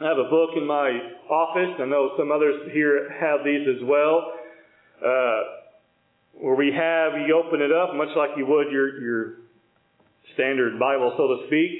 I 0.00 0.06
have 0.06 0.18
a 0.18 0.30
book 0.30 0.50
in 0.56 0.66
my 0.66 0.94
office. 1.28 1.74
I 1.80 1.84
know 1.86 2.14
some 2.16 2.30
others 2.30 2.70
here 2.72 3.10
have 3.20 3.44
these 3.44 3.66
as 3.66 3.82
well. 3.82 4.32
Uh, 5.04 5.42
where 6.34 6.54
we 6.54 6.70
have, 6.70 7.18
you 7.26 7.34
open 7.34 7.60
it 7.60 7.72
up 7.72 7.94
much 7.94 8.14
like 8.16 8.30
you 8.36 8.46
would 8.46 8.70
your, 8.70 9.00
your 9.00 9.34
standard 10.34 10.78
Bible, 10.78 11.14
so 11.16 11.26
to 11.26 11.46
speak. 11.46 11.70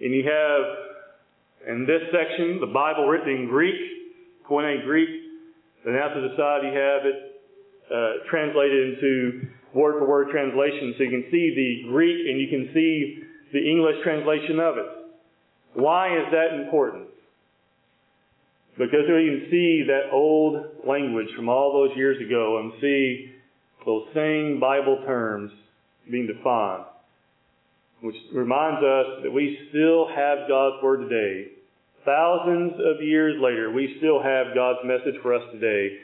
And 0.00 0.14
you 0.14 0.22
have 0.22 1.74
in 1.74 1.86
this 1.86 2.02
section 2.10 2.60
the 2.60 2.70
Bible 2.72 3.06
written 3.06 3.28
in 3.28 3.48
Greek, 3.48 3.74
Koine 4.48 4.84
Greek. 4.84 5.08
And 5.84 5.94
to 5.94 6.20
the 6.20 6.36
side 6.36 6.62
you 6.62 6.70
have 6.70 7.06
it 7.06 7.31
uh, 7.92 8.28
translated 8.30 8.94
into 8.94 9.48
word 9.74 9.98
for 9.98 10.06
word 10.08 10.28
translation 10.30 10.94
so 10.96 11.04
you 11.04 11.10
can 11.10 11.24
see 11.30 11.52
the 11.54 11.90
Greek 11.90 12.28
and 12.28 12.40
you 12.40 12.48
can 12.48 12.70
see 12.74 13.22
the 13.52 13.58
English 13.58 13.96
translation 14.02 14.60
of 14.60 14.76
it. 14.78 14.86
Why 15.74 16.16
is 16.18 16.26
that 16.32 16.58
important? 16.60 17.08
Because 18.78 19.04
you 19.06 19.40
can 19.40 19.50
see 19.50 19.84
that 19.86 20.10
old 20.12 20.86
language 20.86 21.28
from 21.36 21.48
all 21.48 21.72
those 21.72 21.96
years 21.96 22.16
ago 22.24 22.58
and 22.58 22.72
see 22.80 23.32
those 23.84 24.06
same 24.14 24.60
Bible 24.60 25.02
terms 25.04 25.52
being 26.10 26.26
defined, 26.26 26.84
which 28.00 28.16
reminds 28.32 28.82
us 28.82 29.22
that 29.22 29.30
we 29.30 29.58
still 29.68 30.08
have 30.08 30.48
God's 30.48 30.82
Word 30.82 31.08
today. 31.08 31.48
Thousands 32.04 32.72
of 32.74 33.02
years 33.02 33.36
later, 33.40 33.70
we 33.70 33.94
still 33.98 34.22
have 34.22 34.54
God's 34.54 34.80
message 34.84 35.20
for 35.22 35.34
us 35.34 35.42
today. 35.52 35.96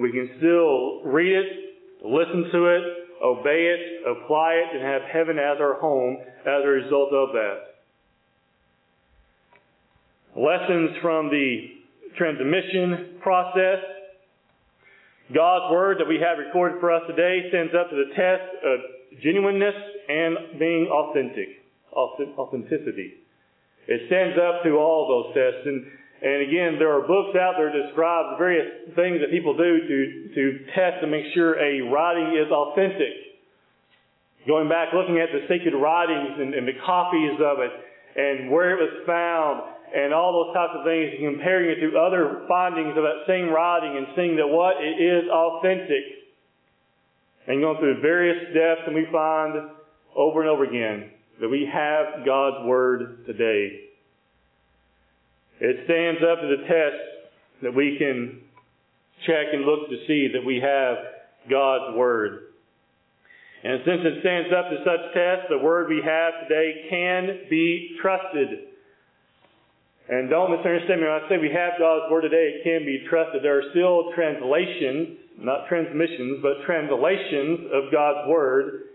We 0.00 0.10
can 0.10 0.30
still 0.38 1.02
read 1.04 1.32
it, 1.32 1.46
listen 2.04 2.50
to 2.52 2.66
it, 2.66 2.82
obey 3.22 3.76
it, 3.76 4.06
apply 4.06 4.54
it, 4.54 4.76
and 4.76 4.82
have 4.82 5.02
heaven 5.02 5.38
as 5.38 5.60
our 5.60 5.74
home 5.78 6.16
as 6.40 6.64
a 6.64 6.68
result 6.68 7.12
of 7.12 7.28
that. 7.32 7.58
Lessons 10.34 10.96
from 11.02 11.28
the 11.28 11.82
transmission 12.16 13.18
process. 13.20 13.78
God's 15.34 15.72
Word 15.72 15.98
that 15.98 16.08
we 16.08 16.18
have 16.20 16.38
recorded 16.38 16.80
for 16.80 16.90
us 16.92 17.02
today 17.06 17.48
stands 17.50 17.72
up 17.78 17.90
to 17.90 17.96
the 17.96 18.14
test 18.14 18.48
of 18.64 19.20
genuineness 19.22 19.74
and 20.08 20.58
being 20.58 20.88
authentic, 20.90 21.62
authenticity. 21.92 23.14
It 23.86 24.02
stands 24.06 24.38
up 24.38 24.62
to 24.64 24.76
all 24.78 25.08
those 25.08 25.34
tests. 25.34 25.66
And 25.66 25.86
and 26.22 26.46
again, 26.46 26.78
there 26.78 26.94
are 26.94 27.02
books 27.02 27.34
out 27.34 27.58
there 27.58 27.74
that 27.74 27.82
describe 27.90 28.38
various 28.38 28.94
things 28.94 29.18
that 29.18 29.34
people 29.34 29.58
do 29.58 29.72
to, 29.82 29.98
to 30.34 30.42
test 30.70 31.02
to 31.02 31.08
make 31.10 31.26
sure 31.34 31.58
a 31.58 31.82
writing 31.90 32.38
is 32.38 32.46
authentic. 32.46 33.42
Going 34.46 34.68
back, 34.68 34.94
looking 34.94 35.18
at 35.18 35.34
the 35.34 35.42
sacred 35.50 35.74
writings 35.74 36.38
and, 36.38 36.54
and 36.54 36.66
the 36.66 36.78
copies 36.86 37.42
of 37.42 37.58
it, 37.58 37.74
and 38.14 38.50
where 38.54 38.70
it 38.70 38.78
was 38.78 39.02
found, 39.02 39.66
and 39.90 40.14
all 40.14 40.46
those 40.46 40.54
types 40.54 40.78
of 40.78 40.86
things, 40.86 41.10
and 41.18 41.34
comparing 41.34 41.70
it 41.74 41.82
to 41.82 41.98
other 41.98 42.46
findings 42.46 42.94
of 42.94 43.02
that 43.02 43.26
same 43.26 43.50
writing 43.50 43.98
and 43.98 44.06
seeing 44.14 44.36
that 44.38 44.46
what 44.46 44.78
it 44.78 45.02
is 45.02 45.26
authentic. 45.26 46.06
And 47.50 47.60
going 47.60 47.78
through 47.78 48.00
various 48.00 48.54
steps, 48.54 48.86
and 48.86 48.94
we 48.94 49.10
find 49.10 49.74
over 50.14 50.40
and 50.40 50.48
over 50.48 50.62
again 50.62 51.10
that 51.40 51.48
we 51.48 51.66
have 51.66 52.24
God's 52.24 52.64
Word 52.64 53.26
today. 53.26 53.90
It 55.62 55.86
stands 55.86 56.18
up 56.26 56.42
to 56.42 56.48
the 56.50 56.66
test 56.66 57.02
that 57.62 57.70
we 57.70 57.94
can 57.96 58.42
check 59.22 59.54
and 59.54 59.62
look 59.62 59.88
to 59.90 59.96
see 60.08 60.34
that 60.34 60.44
we 60.44 60.58
have 60.58 60.98
God's 61.48 61.96
Word. 61.96 62.50
And 63.62 63.78
since 63.86 64.02
it 64.02 64.26
stands 64.26 64.50
up 64.50 64.74
to 64.74 64.82
such 64.82 65.14
tests, 65.14 65.46
the 65.48 65.62
Word 65.62 65.88
we 65.88 66.02
have 66.02 66.48
today 66.48 66.90
can 66.90 67.46
be 67.48 67.94
trusted. 68.02 68.74
And 70.08 70.28
don't 70.28 70.50
misunderstand 70.50 71.00
me 71.00 71.06
when 71.06 71.22
I 71.22 71.28
say 71.28 71.38
we 71.38 71.54
have 71.54 71.78
God's 71.78 72.10
Word 72.10 72.22
today, 72.22 72.58
it 72.58 72.64
can 72.64 72.84
be 72.84 73.06
trusted. 73.08 73.44
There 73.44 73.62
are 73.62 73.70
still 73.70 74.10
translations, 74.18 75.14
not 75.38 75.68
transmissions, 75.68 76.42
but 76.42 76.66
translations 76.66 77.70
of 77.70 77.92
God's 77.92 78.26
Word 78.26 78.90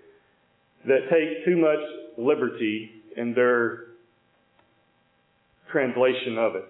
that 0.84 1.08
take 1.08 1.46
too 1.46 1.56
much 1.56 1.80
liberty 2.18 2.92
in 3.16 3.34
their 3.34 3.87
translation 5.72 6.38
of 6.38 6.56
it. 6.56 6.66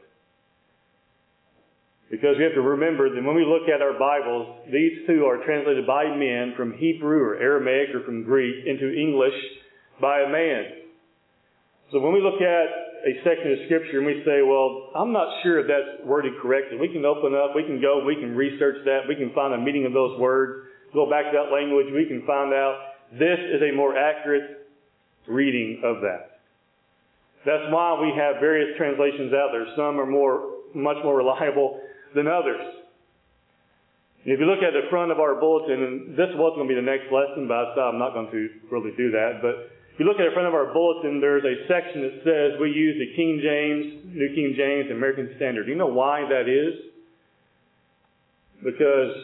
Because 2.09 2.37
we 2.37 2.43
have 2.43 2.55
to 2.55 2.61
remember 2.61 3.09
that 3.13 3.21
when 3.21 3.35
we 3.35 3.43
look 3.43 3.67
at 3.67 3.81
our 3.81 3.99
Bibles, 3.99 4.71
these 4.71 5.03
two 5.07 5.25
are 5.25 5.43
translated 5.43 5.85
by 5.85 6.07
men 6.07 6.53
from 6.55 6.71
Hebrew 6.77 7.19
or 7.19 7.35
Aramaic 7.35 7.93
or 7.93 8.03
from 8.05 8.23
Greek 8.23 8.65
into 8.65 8.95
English 8.95 9.35
by 9.99 10.21
a 10.21 10.29
man. 10.29 10.87
So 11.91 11.99
when 11.99 12.13
we 12.13 12.21
look 12.21 12.39
at 12.39 12.67
a 13.03 13.13
section 13.23 13.51
of 13.51 13.59
Scripture 13.67 13.99
and 13.99 14.07
we 14.07 14.23
say, 14.23 14.39
well, 14.41 14.91
I'm 14.95 15.11
not 15.11 15.43
sure 15.43 15.59
if 15.59 15.67
that's 15.67 16.07
worded 16.07 16.33
correctly, 16.41 16.77
we 16.79 16.87
can 16.87 17.03
open 17.03 17.35
up, 17.35 17.55
we 17.55 17.63
can 17.63 17.81
go, 17.81 18.03
we 18.03 18.15
can 18.15 18.35
research 18.35 18.83
that, 18.85 19.07
we 19.07 19.15
can 19.15 19.31
find 19.33 19.53
a 19.53 19.57
meaning 19.57 19.85
of 19.85 19.91
those 19.91 20.17
words, 20.19 20.67
go 20.93 21.09
back 21.09 21.31
to 21.31 21.35
that 21.35 21.51
language, 21.51 21.87
we 21.91 22.07
can 22.07 22.25
find 22.25 22.53
out 22.53 22.95
this 23.11 23.39
is 23.39 23.61
a 23.61 23.75
more 23.75 23.97
accurate 23.97 24.67
reading 25.27 25.81
of 25.83 26.01
that. 26.01 26.36
That's 27.47 27.71
why 27.71 27.95
we 27.95 28.11
have 28.11 28.43
various 28.43 28.75
translations 28.75 29.31
out 29.31 29.55
there. 29.55 29.63
Some 29.79 29.95
are 30.03 30.05
more, 30.05 30.67
much 30.75 30.97
more 30.99 31.15
reliable 31.15 31.79
than 32.13 32.27
others. 32.27 32.59
If 34.27 34.41
you 34.41 34.45
look 34.45 34.59
at 34.59 34.75
the 34.75 34.91
front 34.91 35.15
of 35.15 35.23
our 35.23 35.39
bulletin, 35.39 35.79
and 35.79 36.11
this 36.11 36.27
was 36.35 36.51
going 36.59 36.67
to 36.67 36.75
be 36.75 36.75
the 36.75 36.83
next 36.83 37.07
lesson, 37.07 37.47
but 37.47 37.55
I 37.55 37.63
thought 37.71 37.95
I'm 37.95 37.99
not 38.03 38.11
going 38.11 38.27
to 38.35 38.49
really 38.67 38.91
do 38.99 39.11
that. 39.11 39.39
But 39.41 39.71
if 39.95 39.95
you 39.95 40.05
look 40.05 40.19
at 40.19 40.27
the 40.27 40.35
front 40.35 40.51
of 40.51 40.53
our 40.59 40.73
bulletin, 40.73 41.21
there's 41.21 41.47
a 41.47 41.55
section 41.71 42.03
that 42.03 42.19
says 42.27 42.59
we 42.59 42.67
use 42.67 42.99
the 42.99 43.15
King 43.15 43.39
James, 43.39 44.11
New 44.11 44.27
King 44.35 44.51
James, 44.51 44.91
American 44.91 45.31
Standard. 45.37 45.67
Do 45.67 45.71
you 45.71 45.77
know 45.77 45.87
why 45.87 46.27
that 46.27 46.51
is? 46.51 46.75
Because 48.59 49.15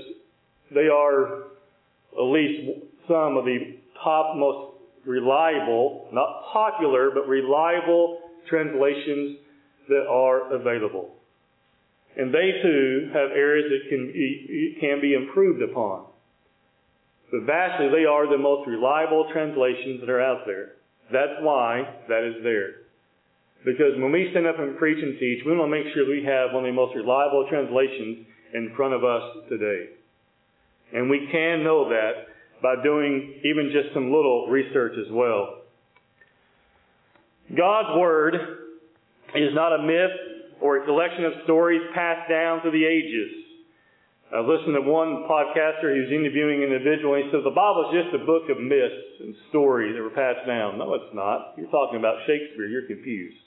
they 0.72 0.88
are 0.88 1.52
at 2.16 2.24
least 2.32 2.88
some 3.10 3.36
of 3.36 3.44
the 3.44 3.84
top 4.02 4.38
most 4.38 4.73
reliable, 5.06 6.08
not 6.12 6.46
popular, 6.52 7.12
but 7.14 7.28
reliable 7.28 8.20
translations 8.50 9.38
that 9.90 10.06
are 10.10 10.54
available. 10.54 11.12
And 12.18 12.34
they 12.34 12.52
too 12.62 13.10
have 13.14 13.32
areas 13.32 13.72
that 13.72 13.90
can 13.90 14.08
be, 14.08 14.78
can 14.80 15.02
be 15.02 15.14
improved 15.14 15.62
upon. 15.62 16.06
But 17.32 17.44
vastly, 17.44 17.90
they 17.90 18.06
are 18.06 18.30
the 18.30 18.38
most 18.38 18.68
reliable 18.68 19.28
translations 19.34 20.02
that 20.02 20.10
are 20.10 20.22
out 20.22 20.46
there. 20.46 20.74
That's 21.12 21.42
why 21.42 21.82
that 22.08 22.24
is 22.24 22.44
there. 22.44 22.84
Because 23.66 23.98
when 23.98 24.12
we 24.12 24.28
stand 24.32 24.46
up 24.46 24.60
and 24.60 24.78
preach 24.78 25.02
and 25.02 25.18
teach, 25.20 25.40
we 25.46 25.56
want 25.56 25.72
to 25.72 25.84
make 25.84 25.94
sure 25.94 26.08
we 26.08 26.24
have 26.26 26.54
one 26.54 26.66
of 26.66 26.70
the 26.70 26.76
most 26.76 26.96
reliable 26.96 27.48
translations 27.50 28.28
in 28.54 28.74
front 28.76 28.94
of 28.94 29.04
us 29.04 29.24
today. 29.50 29.90
And 30.94 31.10
we 31.10 31.28
can 31.32 31.64
know 31.64 31.90
that 31.90 32.33
by 32.64 32.82
doing 32.82 33.42
even 33.44 33.72
just 33.76 33.94
some 33.94 34.06
little 34.06 34.48
research 34.48 34.94
as 34.98 35.12
well. 35.12 35.60
God's 37.52 38.00
Word 38.00 38.36
is 39.36 39.52
not 39.54 39.76
a 39.76 39.84
myth 39.84 40.56
or 40.62 40.82
a 40.82 40.86
collection 40.86 41.26
of 41.26 41.34
stories 41.44 41.82
passed 41.94 42.30
down 42.30 42.62
through 42.62 42.72
the 42.72 42.88
ages. 42.88 43.44
I 44.34 44.40
listened 44.40 44.74
to 44.74 44.82
one 44.82 45.28
podcaster 45.30 45.94
who 45.94 46.08
was 46.08 46.10
interviewing 46.10 46.64
an 46.64 46.72
individual, 46.72 47.14
and 47.14 47.26
he 47.26 47.30
said, 47.30 47.44
The 47.44 47.54
Bible 47.54 47.92
is 47.92 48.02
just 48.02 48.16
a 48.16 48.26
book 48.26 48.50
of 48.50 48.58
myths 48.58 49.20
and 49.20 49.36
stories 49.50 49.94
that 49.94 50.02
were 50.02 50.16
passed 50.16 50.48
down. 50.48 50.80
No, 50.80 50.96
it's 50.96 51.14
not. 51.14 51.54
You're 51.60 51.70
talking 51.70 52.00
about 52.00 52.24
Shakespeare. 52.26 52.66
You're 52.66 52.88
confused. 52.88 53.38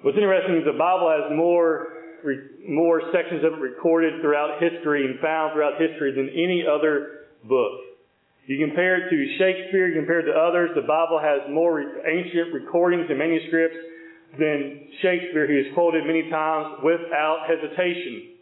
What's 0.00 0.16
interesting 0.16 0.62
is 0.62 0.64
the 0.64 0.78
Bible 0.78 1.10
has 1.10 1.28
more, 1.36 1.92
more 2.64 3.02
sections 3.12 3.44
of 3.44 3.58
it 3.58 3.60
recorded 3.60 4.22
throughout 4.22 4.62
history 4.62 5.04
and 5.04 5.20
found 5.20 5.52
throughout 5.52 5.76
history 5.76 6.14
than 6.14 6.30
any 6.30 6.64
other 6.64 7.21
book. 7.48 7.80
You 8.46 8.58
compare 8.66 9.06
it 9.06 9.10
to 9.10 9.16
Shakespeare, 9.38 9.88
you 9.88 9.94
compare 9.94 10.20
it 10.20 10.32
to 10.32 10.36
others, 10.36 10.70
the 10.74 10.82
Bible 10.82 11.20
has 11.22 11.48
more 11.48 11.80
ancient 11.80 12.52
recordings 12.52 13.06
and 13.08 13.18
manuscripts 13.18 13.76
than 14.38 14.88
Shakespeare, 15.00 15.46
who 15.46 15.58
is 15.60 15.74
quoted 15.74 16.04
many 16.06 16.28
times 16.28 16.80
without 16.82 17.46
hesitation. 17.46 18.34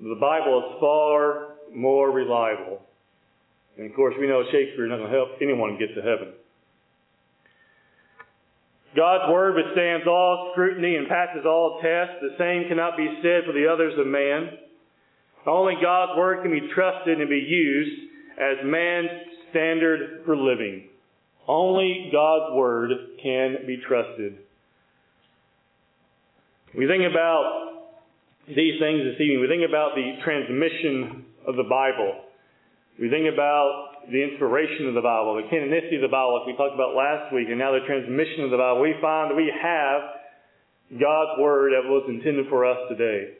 The 0.00 0.16
Bible 0.18 0.58
is 0.58 0.80
far 0.80 1.56
more 1.74 2.10
reliable. 2.10 2.80
And 3.76 3.90
of 3.90 3.94
course, 3.94 4.14
we 4.18 4.26
know 4.26 4.42
Shakespeare 4.50 4.86
is 4.86 4.90
not 4.90 4.98
going 4.98 5.10
to 5.10 5.16
help 5.16 5.28
anyone 5.42 5.76
get 5.78 5.94
to 5.94 6.00
heaven. 6.00 6.32
God's 8.96 9.30
Word 9.30 9.54
withstands 9.54 10.06
all 10.06 10.50
scrutiny 10.52 10.96
and 10.96 11.06
passes 11.06 11.44
all 11.46 11.78
tests. 11.82 12.16
The 12.22 12.34
same 12.38 12.68
cannot 12.68 12.96
be 12.96 13.06
said 13.22 13.44
for 13.46 13.52
the 13.52 13.68
others 13.70 13.94
of 13.98 14.06
man. 14.06 14.58
Only 15.46 15.74
God's 15.80 16.18
Word 16.18 16.42
can 16.42 16.52
be 16.52 16.68
trusted 16.74 17.20
and 17.20 17.28
be 17.28 17.36
used 17.36 18.10
as 18.38 18.58
man's 18.64 19.08
standard 19.50 20.22
for 20.24 20.36
living. 20.36 20.88
Only 21.48 22.10
God's 22.12 22.54
Word 22.54 22.90
can 23.22 23.66
be 23.66 23.78
trusted. 23.86 24.38
We 26.76 26.86
think 26.86 27.02
about 27.10 27.90
these 28.46 28.78
things 28.78 29.02
this 29.02 29.20
evening. 29.20 29.40
We 29.40 29.48
think 29.48 29.68
about 29.68 29.94
the 29.94 30.22
transmission 30.22 31.24
of 31.46 31.56
the 31.56 31.64
Bible. 31.64 32.30
We 33.00 33.08
think 33.08 33.26
about 33.32 34.06
the 34.12 34.22
inspiration 34.22 34.86
of 34.86 34.94
the 34.94 35.00
Bible, 35.00 35.36
the 35.36 35.48
canonicity 35.48 35.96
of 35.96 36.02
the 36.02 36.12
Bible, 36.12 36.38
like 36.38 36.46
we 36.46 36.56
talked 36.56 36.74
about 36.74 36.94
last 36.94 37.32
week, 37.34 37.48
and 37.48 37.58
now 37.58 37.72
the 37.72 37.84
transmission 37.86 38.44
of 38.44 38.50
the 38.50 38.56
Bible. 38.56 38.80
We 38.80 38.94
find 39.00 39.30
that 39.30 39.36
we 39.36 39.50
have 39.50 41.00
God's 41.00 41.40
Word 41.40 41.72
that 41.72 41.88
was 41.88 42.04
intended 42.08 42.46
for 42.48 42.64
us 42.64 42.78
today. 42.88 43.39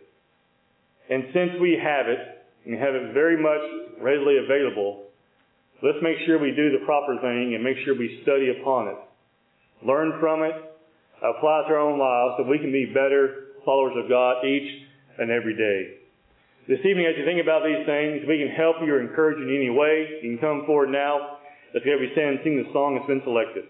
And 1.10 1.24
since 1.34 1.50
we 1.60 1.78
have 1.82 2.06
it, 2.08 2.18
and 2.64 2.78
have 2.78 2.94
it 2.94 3.12
very 3.12 3.36
much 3.40 3.60
readily 4.00 4.38
available, 4.38 5.10
Let's 5.82 5.96
make 6.02 6.18
sure 6.26 6.38
we 6.38 6.52
do 6.52 6.76
the 6.76 6.84
proper 6.84 7.16
thing 7.16 7.54
and 7.56 7.64
make 7.64 7.78
sure 7.84 7.96
we 7.96 8.20
study 8.22 8.52
upon 8.60 8.88
it. 8.88 9.00
Learn 9.80 10.12
from 10.20 10.42
it, 10.42 10.52
apply 11.24 11.64
it 11.64 11.68
to 11.68 11.72
our 11.72 11.80
own 11.80 11.98
lives 11.98 12.36
so 12.36 12.44
we 12.44 12.58
can 12.58 12.70
be 12.70 12.92
better 12.92 13.56
followers 13.64 13.96
of 13.96 14.08
God 14.08 14.44
each 14.44 14.68
and 15.16 15.30
every 15.30 15.56
day. 15.56 15.96
This 16.68 16.84
evening, 16.84 17.08
as 17.08 17.16
you 17.16 17.24
think 17.24 17.40
about 17.40 17.64
these 17.64 17.80
things, 17.88 18.28
we 18.28 18.44
can 18.44 18.52
help 18.52 18.76
you 18.84 18.92
or 18.92 19.00
encourage 19.00 19.40
you 19.40 19.48
in 19.48 19.56
any 19.56 19.70
way. 19.72 20.20
You 20.20 20.36
can 20.36 20.38
come 20.38 20.66
forward 20.66 20.92
now 20.92 21.40
Let's 21.72 21.80
as 21.80 21.96
we 21.96 22.12
stand 22.12 22.36
and 22.36 22.40
sing 22.44 22.60
the 22.60 22.68
song 22.76 22.96
that's 22.96 23.08
been 23.08 23.24
selected. 23.24 23.64